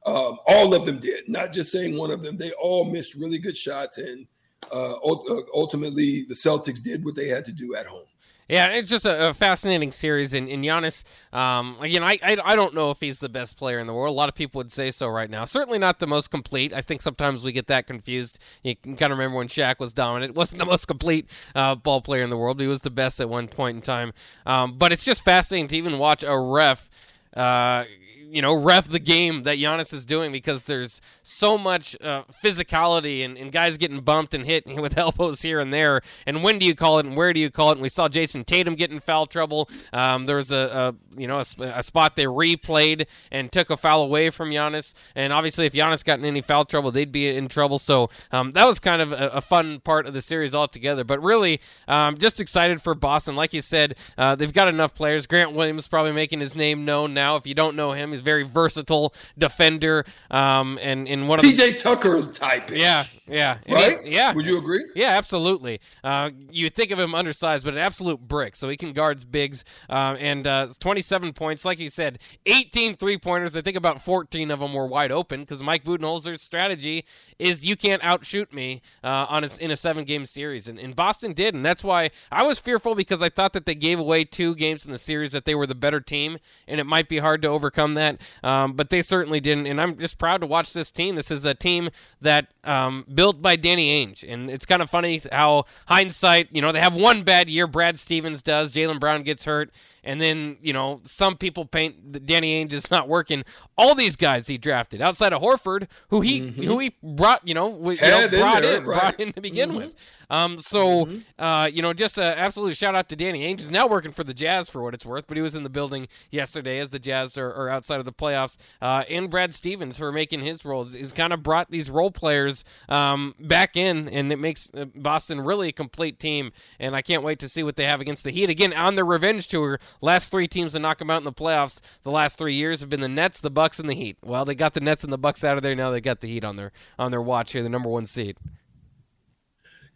Um, 0.06 0.38
all 0.46 0.74
of 0.74 0.84
them 0.84 0.98
did, 0.98 1.28
not 1.28 1.52
just 1.52 1.72
saying 1.72 1.96
one 1.96 2.10
of 2.10 2.22
them. 2.22 2.36
They 2.36 2.52
all 2.52 2.84
missed 2.84 3.14
really 3.14 3.38
good 3.38 3.56
shots, 3.56 3.98
and 3.98 4.26
uh, 4.70 4.94
uh 4.94 5.40
ultimately 5.54 6.24
the 6.24 6.34
Celtics 6.34 6.82
did 6.82 7.04
what 7.04 7.14
they 7.14 7.28
had 7.28 7.44
to 7.46 7.52
do 7.52 7.74
at 7.74 7.86
home. 7.86 8.06
Yeah, 8.48 8.68
it's 8.68 8.90
just 8.90 9.06
a, 9.06 9.30
a 9.30 9.34
fascinating 9.34 9.90
series. 9.90 10.34
And, 10.34 10.48
and 10.48 10.62
Giannis, 10.62 11.04
um, 11.32 11.76
again, 11.80 12.02
I, 12.02 12.18
I, 12.22 12.36
I 12.44 12.56
don't 12.56 12.74
know 12.74 12.90
if 12.90 13.00
he's 13.00 13.18
the 13.18 13.28
best 13.28 13.56
player 13.56 13.78
in 13.78 13.86
the 13.86 13.94
world. 13.94 14.12
A 14.12 14.16
lot 14.16 14.28
of 14.28 14.34
people 14.34 14.58
would 14.58 14.70
say 14.70 14.90
so 14.90 15.08
right 15.08 15.30
now. 15.30 15.46
Certainly 15.46 15.78
not 15.78 15.98
the 15.98 16.06
most 16.06 16.30
complete. 16.30 16.72
I 16.72 16.82
think 16.82 17.00
sometimes 17.00 17.42
we 17.42 17.52
get 17.52 17.68
that 17.68 17.86
confused. 17.86 18.38
You 18.62 18.76
can 18.76 18.96
kind 18.96 19.12
of 19.12 19.18
remember 19.18 19.38
when 19.38 19.48
Shaq 19.48 19.78
was 19.78 19.94
dominant. 19.94 20.34
Wasn't 20.44 20.58
the 20.58 20.66
most 20.66 20.86
complete 20.86 21.26
uh, 21.54 21.74
ball 21.74 22.02
player 22.02 22.22
in 22.22 22.28
the 22.28 22.36
world. 22.36 22.60
He 22.60 22.66
was 22.66 22.82
the 22.82 22.90
best 22.90 23.18
at 23.18 23.30
one 23.30 23.48
point 23.48 23.76
in 23.76 23.82
time. 23.82 24.12
Um, 24.44 24.76
but 24.76 24.92
it's 24.92 25.04
just 25.04 25.24
fascinating 25.24 25.68
to 25.68 25.76
even 25.76 25.98
watch 25.98 26.22
a 26.22 26.38
ref. 26.38 26.90
Uh, 27.34 27.84
you 28.30 28.42
know, 28.42 28.54
ref 28.54 28.88
the 28.88 28.98
game 28.98 29.42
that 29.44 29.58
Giannis 29.58 29.92
is 29.92 30.04
doing 30.04 30.32
because 30.32 30.64
there's 30.64 31.00
so 31.22 31.56
much 31.56 31.96
uh, 32.00 32.24
physicality 32.42 33.24
and, 33.24 33.36
and, 33.36 33.52
guys 33.52 33.76
getting 33.76 34.00
bumped 34.00 34.34
and 34.34 34.44
hit 34.44 34.66
with 34.80 34.98
elbows 34.98 35.42
here 35.42 35.60
and 35.60 35.72
there. 35.72 36.00
And 36.26 36.42
when 36.42 36.58
do 36.58 36.66
you 36.66 36.74
call 36.74 36.98
it 36.98 37.06
and 37.06 37.16
where 37.16 37.32
do 37.32 37.40
you 37.40 37.50
call 37.50 37.70
it? 37.70 37.72
And 37.72 37.82
we 37.82 37.88
saw 37.88 38.08
Jayson 38.08 38.44
Tatum 38.44 38.74
get 38.74 38.90
in 38.90 39.00
foul 39.00 39.26
trouble. 39.26 39.68
Um, 39.92 40.26
there 40.26 40.36
was 40.36 40.50
a, 40.50 40.56
a 40.56 41.20
you 41.20 41.26
know 41.26 41.38
a, 41.38 41.44
a, 41.60 41.82
spot 41.82 42.16
they 42.16 42.24
replayed 42.24 43.06
and 43.30 43.52
took 43.52 43.70
a 43.70 43.76
foul 43.76 44.02
away 44.02 44.30
from 44.30 44.50
Giannis. 44.50 44.94
And 45.14 45.32
obviously, 45.32 45.66
if 45.66 45.72
Giannis 45.72 46.04
got 46.04 46.18
in 46.18 46.24
any 46.24 46.40
foul 46.40 46.64
trouble, 46.64 46.90
they'd 46.90 47.12
be 47.12 47.28
in 47.28 47.48
trouble. 47.48 47.78
So 47.78 48.10
um, 48.32 48.52
that 48.52 48.66
was 48.66 48.78
kind 48.78 49.00
of 49.00 49.12
a, 49.12 49.28
a, 49.28 49.40
fun 49.40 49.80
part 49.80 50.06
of 50.06 50.14
the 50.14 50.22
series 50.22 50.54
altogether. 50.54 51.04
But 51.04 51.22
really, 51.22 51.60
um, 51.86 52.18
just 52.18 52.40
excited 52.40 52.82
for 52.82 52.94
Boston. 52.94 53.36
Like 53.36 53.52
you 53.52 53.60
said, 53.60 53.96
uh, 54.16 54.34
they've 54.34 54.52
got 54.52 54.68
enough 54.68 54.94
players. 54.94 55.26
Grant 55.26 55.52
Williams 55.52 55.86
probably 55.86 56.12
making 56.12 56.40
his 56.40 56.56
name 56.56 56.84
known 56.84 57.14
now. 57.14 57.36
If 57.36 57.46
you 57.46 57.54
don't 57.54 57.76
know 57.76 57.92
him, 57.92 58.12
he's 58.14 58.22
very 58.22 58.44
versatile 58.44 59.14
defender. 59.36 60.04
Um, 60.30 60.78
and 60.80 61.06
in 61.06 61.28
one 61.28 61.38
of 61.38 61.44
PJ 61.44 61.56
the, 61.56 61.78
Tucker 61.78 62.26
type. 62.32 62.70
Yeah, 62.70 63.04
yeah, 63.26 63.58
right. 63.68 64.02
He, 64.04 64.14
yeah, 64.14 64.32
would 64.32 64.46
you 64.46 64.58
agree? 64.58 64.84
Yeah, 64.94 65.10
absolutely. 65.10 65.80
Uh, 66.02 66.30
you 66.50 66.70
think 66.70 66.90
of 66.90 66.98
him 66.98 67.14
undersized, 67.14 67.64
but 67.64 67.74
an 67.74 67.80
absolute 67.80 68.20
brick. 68.20 68.56
So 68.56 68.68
he 68.68 68.76
can 68.76 68.92
guards 68.92 69.24
bigs. 69.24 69.64
Uh, 69.88 70.16
and 70.18 70.46
uh, 70.46 70.68
27 70.78 71.32
points, 71.32 71.64
like 71.64 71.78
you 71.78 71.90
said, 71.90 72.18
18 72.46 72.96
three 72.96 73.18
pointers. 73.18 73.56
I 73.56 73.62
think 73.62 73.76
about 73.76 74.02
14 74.02 74.50
of 74.50 74.60
them 74.60 74.72
were 74.72 74.86
wide 74.86 75.12
open 75.12 75.40
because 75.40 75.62
Mike 75.62 75.84
Budenholzer's 75.84 76.42
strategy 76.42 77.04
is 77.38 77.66
you 77.66 77.76
can't 77.76 78.02
outshoot 78.04 78.52
me 78.52 78.82
uh, 79.02 79.26
on 79.28 79.44
a, 79.44 79.48
in 79.60 79.70
a 79.70 79.76
seven 79.76 80.04
game 80.04 80.26
series, 80.26 80.68
and, 80.68 80.78
and 80.78 80.94
Boston 80.94 81.32
did, 81.32 81.54
and 81.54 81.64
that's 81.64 81.82
why 81.82 82.10
I 82.30 82.42
was 82.42 82.58
fearful 82.58 82.94
because 82.94 83.22
I 83.22 83.28
thought 83.28 83.52
that 83.54 83.66
they 83.66 83.74
gave 83.74 83.98
away 83.98 84.24
two 84.24 84.54
games 84.54 84.86
in 84.86 84.92
the 84.92 84.98
series 84.98 85.32
that 85.32 85.44
they 85.44 85.54
were 85.54 85.66
the 85.66 85.74
better 85.74 86.00
team, 86.00 86.38
and 86.66 86.80
it 86.80 86.84
might 86.84 87.08
be 87.08 87.18
hard 87.18 87.42
to 87.42 87.48
overcome 87.48 87.94
that. 87.94 88.03
Um, 88.42 88.72
but 88.72 88.90
they 88.90 89.02
certainly 89.02 89.40
didn't, 89.40 89.66
and 89.66 89.80
I'm 89.80 89.96
just 89.98 90.18
proud 90.18 90.40
to 90.40 90.46
watch 90.46 90.72
this 90.72 90.90
team. 90.90 91.14
This 91.16 91.30
is 91.30 91.44
a 91.44 91.54
team 91.54 91.90
that 92.20 92.48
um, 92.64 93.04
built 93.12 93.42
by 93.42 93.56
Danny 93.56 94.04
Ainge, 94.04 94.24
and 94.26 94.50
it's 94.50 94.66
kind 94.66 94.82
of 94.82 94.90
funny 94.90 95.20
how 95.32 95.64
hindsight, 95.86 96.48
you 96.52 96.60
know, 96.60 96.72
they 96.72 96.80
have 96.80 96.94
one 96.94 97.22
bad 97.22 97.48
year. 97.48 97.66
Brad 97.66 97.98
Stevens 97.98 98.42
does. 98.42 98.72
Jaylen 98.72 99.00
Brown 99.00 99.22
gets 99.22 99.44
hurt 99.44 99.70
and 100.04 100.20
then 100.20 100.56
you 100.60 100.72
know 100.72 101.00
some 101.04 101.36
people 101.36 101.64
paint 101.64 102.26
Danny 102.26 102.64
Ainge 102.64 102.72
is 102.72 102.90
not 102.90 103.08
working. 103.08 103.44
All 103.76 103.94
these 103.94 104.16
guys 104.16 104.46
he 104.46 104.58
drafted 104.58 105.00
outside 105.00 105.32
of 105.32 105.42
Horford, 105.42 105.88
who 106.08 106.20
he 106.20 106.40
mm-hmm. 106.40 106.62
who 106.62 106.78
he 106.78 106.94
brought, 107.02 107.46
you 107.46 107.54
know, 107.54 107.90
you 107.90 108.00
know 108.00 108.28
brought 108.28 108.56
in, 108.56 108.62
there, 108.62 108.76
in 108.76 108.84
right. 108.84 109.00
brought 109.00 109.20
in 109.20 109.32
to 109.32 109.40
begin 109.40 109.70
mm-hmm. 109.70 109.78
with. 109.78 109.92
Um, 110.30 110.58
so, 110.58 111.06
mm-hmm. 111.06 111.42
uh, 111.42 111.66
you 111.66 111.82
know, 111.82 111.92
just 111.92 112.18
an 112.18 112.34
absolute 112.36 112.76
shout 112.76 112.94
out 112.94 113.08
to 113.10 113.16
Danny 113.16 113.42
Ainge. 113.42 113.60
He's 113.60 113.70
now 113.70 113.86
working 113.86 114.12
for 114.12 114.24
the 114.24 114.34
Jazz 114.34 114.68
for 114.68 114.82
what 114.82 114.94
it's 114.94 115.04
worth, 115.04 115.26
but 115.26 115.36
he 115.36 115.42
was 115.42 115.54
in 115.54 115.62
the 115.64 115.70
building 115.70 116.08
yesterday 116.30 116.78
as 116.78 116.90
the 116.90 116.98
Jazz 116.98 117.36
are, 117.36 117.52
are 117.52 117.68
outside 117.68 117.93
of 117.98 118.04
the 118.04 118.12
playoffs. 118.12 118.56
Uh, 118.80 119.04
and 119.08 119.30
Brad 119.30 119.54
Stevens 119.54 119.98
for 119.98 120.12
making 120.12 120.40
his 120.40 120.64
roles. 120.64 120.92
He's 120.92 121.12
kind 121.12 121.32
of 121.32 121.42
brought 121.42 121.70
these 121.70 121.90
role 121.90 122.10
players 122.10 122.64
um, 122.88 123.34
back 123.38 123.76
in, 123.76 124.08
and 124.08 124.32
it 124.32 124.38
makes 124.38 124.70
uh, 124.74 124.86
Boston 124.94 125.40
really 125.40 125.68
a 125.68 125.72
complete 125.72 126.18
team. 126.18 126.52
And 126.78 126.94
I 126.96 127.02
can't 127.02 127.22
wait 127.22 127.38
to 127.40 127.48
see 127.48 127.62
what 127.62 127.76
they 127.76 127.86
have 127.86 128.00
against 128.00 128.24
the 128.24 128.30
Heat. 128.30 128.50
Again, 128.50 128.72
on 128.72 128.94
their 128.94 129.04
revenge 129.04 129.48
tour, 129.48 129.78
last 130.00 130.30
three 130.30 130.48
teams 130.48 130.72
to 130.72 130.78
knock 130.78 130.98
them 130.98 131.10
out 131.10 131.18
in 131.18 131.24
the 131.24 131.32
playoffs 131.32 131.80
the 132.02 132.10
last 132.10 132.38
three 132.38 132.54
years 132.54 132.80
have 132.80 132.90
been 132.90 133.00
the 133.00 133.08
Nets, 133.08 133.40
the 133.40 133.50
Bucks, 133.50 133.78
and 133.78 133.88
the 133.88 133.94
Heat. 133.94 134.18
Well, 134.22 134.44
they 134.44 134.54
got 134.54 134.74
the 134.74 134.80
Nets 134.80 135.04
and 135.04 135.12
the 135.12 135.18
Bucks 135.18 135.44
out 135.44 135.56
of 135.56 135.62
there. 135.62 135.74
Now 135.74 135.90
they 135.90 136.00
got 136.00 136.20
the 136.20 136.28
Heat 136.28 136.44
on 136.44 136.56
their 136.56 136.72
on 136.98 137.10
their 137.10 137.22
watch 137.22 137.52
here, 137.52 137.62
the 137.62 137.68
number 137.68 137.88
one 137.88 138.06
seed. 138.06 138.36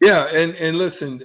Yeah, 0.01 0.25
and 0.27 0.55
and 0.55 0.79
listen, 0.79 1.23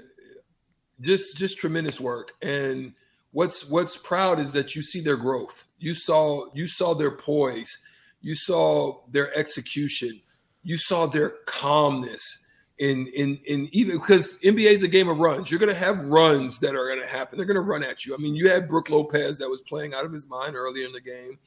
just 1.01 1.37
just 1.37 1.57
tremendous 1.57 1.99
work. 1.99 2.31
And 2.41 2.93
what's 3.33 3.69
what's 3.69 3.97
proud 3.97 4.39
is 4.39 4.53
that 4.53 4.75
you 4.75 4.81
see 4.81 5.01
their 5.01 5.17
growth. 5.17 5.65
You 5.79 5.93
saw 5.93 6.45
you 6.53 6.67
saw 6.67 6.93
their 6.93 7.11
poise. 7.11 7.77
You 8.21 8.35
saw 8.35 9.01
their 9.11 9.35
execution. 9.37 10.21
You 10.63 10.77
saw 10.77 11.07
their 11.07 11.31
calmness 11.45 12.47
in 12.79 13.07
in 13.07 13.37
in 13.45 13.67
even 13.71 13.99
because 13.99 14.39
NBA 14.41 14.71
is 14.71 14.83
a 14.83 14.87
game 14.87 15.09
of 15.09 15.19
runs. 15.19 15.51
You're 15.51 15.59
going 15.59 15.73
to 15.73 15.79
have 15.79 15.99
runs 16.05 16.59
that 16.59 16.75
are 16.75 16.87
going 16.87 17.01
to 17.01 17.07
happen. 17.07 17.37
They're 17.37 17.45
going 17.45 17.55
to 17.55 17.61
run 17.61 17.83
at 17.83 18.05
you. 18.05 18.15
I 18.15 18.17
mean, 18.17 18.35
you 18.35 18.49
had 18.49 18.69
Brook 18.69 18.89
Lopez 18.89 19.37
that 19.39 19.49
was 19.49 19.61
playing 19.61 19.93
out 19.93 20.05
of 20.05 20.13
his 20.13 20.27
mind 20.27 20.55
earlier 20.55 20.85
in 20.85 20.93
the 20.93 21.01
game, 21.01 21.37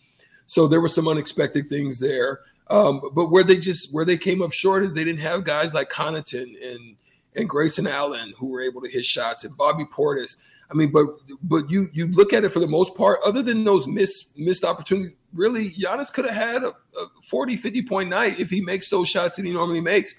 so 0.46 0.68
there 0.68 0.80
were 0.80 0.88
some 0.88 1.08
unexpected 1.08 1.68
things 1.68 1.98
there. 1.98 2.40
Um, 2.68 3.00
but 3.14 3.30
where 3.30 3.44
they 3.44 3.58
just 3.58 3.94
where 3.94 4.04
they 4.04 4.18
came 4.18 4.42
up 4.42 4.52
short 4.52 4.82
is 4.82 4.92
they 4.92 5.04
didn't 5.04 5.20
have 5.20 5.44
guys 5.44 5.72
like 5.72 5.90
Connaughton 5.90 6.54
and 6.62 6.96
and 7.36 7.48
Grayson 7.48 7.86
Allen 7.86 8.34
who 8.38 8.46
were 8.46 8.62
able 8.62 8.80
to 8.82 8.88
hit 8.88 9.04
shots 9.04 9.44
and 9.44 9.56
Bobby 9.56 9.84
Portis. 9.84 10.36
I 10.70 10.74
mean, 10.74 10.90
but 10.90 11.06
but 11.42 11.70
you 11.70 11.88
you 11.92 12.08
look 12.08 12.32
at 12.32 12.44
it 12.44 12.52
for 12.52 12.60
the 12.60 12.66
most 12.66 12.94
part, 12.96 13.20
other 13.24 13.42
than 13.42 13.64
those 13.64 13.86
missed 13.86 14.38
missed 14.38 14.64
opportunities, 14.64 15.16
really 15.32 15.70
Giannis 15.70 16.12
could 16.12 16.24
have 16.24 16.34
had 16.34 16.64
a, 16.64 16.68
a 16.68 17.06
40, 17.28 17.56
50 17.56 17.82
point 17.82 18.10
night 18.10 18.40
if 18.40 18.50
he 18.50 18.60
makes 18.60 18.90
those 18.90 19.08
shots 19.08 19.36
that 19.36 19.44
he 19.44 19.52
normally 19.52 19.80
makes. 19.80 20.14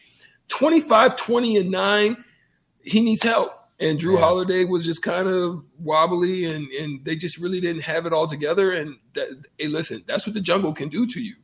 25, 0.50 1.18
20, 1.18 1.58
and 1.58 1.72
9, 1.72 2.24
he 2.82 3.02
needs 3.02 3.22
help. 3.22 3.52
And 3.80 4.00
Jrue 4.00 4.14
yeah. 4.14 4.22
Holiday 4.22 4.64
was 4.64 4.86
just 4.86 5.04
kind 5.04 5.28
of 5.28 5.64
wobbly 5.78 6.46
and 6.46 6.68
and 6.72 7.04
they 7.06 7.16
just 7.16 7.38
really 7.38 7.60
didn't 7.60 7.84
have 7.84 8.06
it 8.06 8.14
all 8.14 8.28
together. 8.28 8.72
And 8.72 8.96
that, 9.14 9.30
hey, 9.58 9.68
listen, 9.68 10.04
that's 10.08 10.26
what 10.26 10.34
the 10.34 10.42
jungle 10.42 10.74
can 10.74 10.90
do 10.90 11.06
to 11.08 11.22
you. 11.22 11.36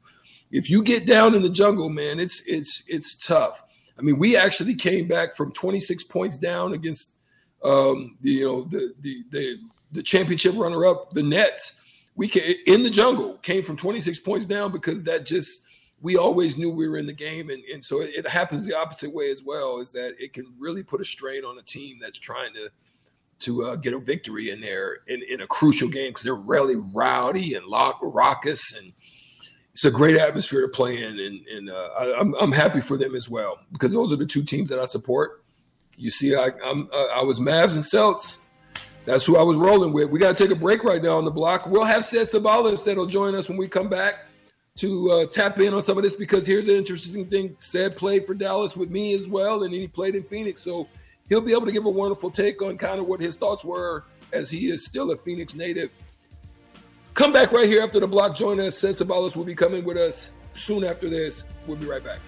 If 0.49 0.69
you 0.69 0.83
get 0.83 1.05
down 1.05 1.35
in 1.35 1.41
the 1.41 1.49
jungle, 1.49 1.89
man, 1.89 2.19
it's 2.19 2.47
it's 2.47 2.85
it's 2.87 3.17
tough. 3.17 3.61
I 3.99 4.01
mean, 4.01 4.17
we 4.17 4.35
actually 4.35 4.73
came 4.75 5.07
back 5.07 5.35
from 5.35 5.51
26 5.51 6.05
points 6.05 6.39
down 6.39 6.73
against 6.73 7.19
um, 7.63 8.17
the 8.21 8.31
you 8.31 8.45
know 8.45 8.63
the 8.63 8.93
the 9.01 9.23
the, 9.31 9.57
the 9.91 10.03
championship 10.03 10.53
runner 10.55 10.85
up, 10.85 11.13
the 11.13 11.23
Nets. 11.23 11.79
We 12.15 12.27
came, 12.27 12.53
in 12.67 12.83
the 12.83 12.91
jungle 12.91 13.37
came 13.37 13.63
from 13.63 13.75
26 13.75 14.19
points 14.19 14.45
down 14.45 14.71
because 14.71 15.01
that 15.03 15.25
just 15.25 15.65
we 15.99 16.15
always 16.15 16.57
knew 16.57 16.69
we 16.69 16.87
were 16.87 16.97
in 16.97 17.07
the 17.07 17.13
game, 17.13 17.49
and, 17.49 17.63
and 17.63 17.83
so 17.83 18.01
it, 18.01 18.11
it 18.13 18.27
happens 18.27 18.65
the 18.65 18.77
opposite 18.77 19.11
way 19.11 19.31
as 19.31 19.41
well. 19.43 19.79
Is 19.79 19.91
that 19.93 20.13
it 20.19 20.33
can 20.33 20.53
really 20.59 20.83
put 20.83 21.01
a 21.01 21.05
strain 21.05 21.43
on 21.43 21.57
a 21.57 21.63
team 21.63 21.97
that's 21.99 22.19
trying 22.19 22.53
to 22.53 22.69
to 23.39 23.65
uh, 23.65 23.75
get 23.75 23.93
a 23.93 23.99
victory 23.99 24.51
in 24.51 24.61
there 24.61 24.99
in, 25.07 25.21
in 25.29 25.41
a 25.41 25.47
crucial 25.47 25.89
game 25.89 26.11
because 26.11 26.23
they're 26.23 26.35
really 26.35 26.75
rowdy 26.93 27.55
and 27.55 27.65
lock, 27.65 27.99
raucous 28.01 28.77
and 28.77 28.93
it's 29.73 29.85
a 29.85 29.91
great 29.91 30.17
atmosphere 30.17 30.61
to 30.61 30.67
play 30.67 31.01
in, 31.01 31.19
and, 31.19 31.47
and 31.47 31.69
uh, 31.69 31.89
I, 31.97 32.19
I'm, 32.19 32.35
I'm 32.35 32.51
happy 32.51 32.79
for 32.79 32.95
them 32.95 33.15
as 33.15 33.27
well 33.27 33.57
because 33.71 33.91
those 33.91 34.13
are 34.13 34.15
the 34.15 34.25
two 34.25 34.43
teams 34.43 34.69
that 34.69 34.79
I 34.79 34.85
support. 34.85 35.42
You 35.97 36.09
see, 36.09 36.35
I 36.35 36.51
I'm, 36.65 36.89
I 37.13 37.21
was 37.21 37.39
Mavs 37.39 37.75
and 37.75 37.85
Celts. 37.85 38.47
That's 39.05 39.25
who 39.25 39.37
I 39.37 39.43
was 39.43 39.57
rolling 39.57 39.91
with. 39.91 40.09
We 40.09 40.19
got 40.19 40.35
to 40.35 40.43
take 40.43 40.55
a 40.55 40.59
break 40.59 40.83
right 40.83 41.03
now 41.03 41.17
on 41.17 41.25
the 41.25 41.31
block. 41.31 41.67
We'll 41.67 41.83
have 41.83 42.03
Ced 42.03 42.27
Ceballos 42.27 42.85
that'll 42.85 43.05
join 43.05 43.35
us 43.35 43.49
when 43.49 43.57
we 43.57 43.67
come 43.67 43.89
back 43.89 44.25
to 44.77 45.11
uh, 45.11 45.25
tap 45.25 45.59
in 45.59 45.73
on 45.73 45.81
some 45.81 45.97
of 45.97 46.03
this 46.03 46.15
because 46.15 46.47
here's 46.47 46.69
an 46.69 46.75
interesting 46.75 47.25
thing. 47.25 47.55
Ced 47.57 47.97
played 47.97 48.25
for 48.25 48.33
Dallas 48.33 48.77
with 48.77 48.89
me 48.89 49.13
as 49.13 49.27
well, 49.27 49.63
and 49.63 49.73
he 49.73 49.87
played 49.87 50.15
in 50.15 50.23
Phoenix, 50.23 50.61
so 50.61 50.87
he'll 51.27 51.41
be 51.41 51.51
able 51.51 51.65
to 51.65 51.71
give 51.71 51.85
a 51.85 51.89
wonderful 51.89 52.31
take 52.31 52.61
on 52.61 52.77
kind 52.77 52.99
of 52.99 53.07
what 53.07 53.19
his 53.19 53.35
thoughts 53.35 53.65
were 53.65 54.05
as 54.31 54.49
he 54.49 54.69
is 54.69 54.85
still 54.85 55.11
a 55.11 55.17
Phoenix 55.17 55.53
native 55.53 55.91
Come 57.13 57.31
back 57.31 57.51
right 57.51 57.67
here 57.67 57.83
after 57.83 57.99
the 57.99 58.07
block. 58.07 58.35
Join 58.35 58.59
us. 58.59 58.79
Ced 58.79 58.95
Ceballos 58.95 59.35
will 59.35 59.43
be 59.43 59.53
coming 59.53 59.83
with 59.83 59.97
us 59.97 60.33
soon 60.53 60.83
after 60.83 61.09
this. 61.09 61.43
We'll 61.67 61.77
be 61.77 61.85
right 61.85 62.03
back. 62.03 62.19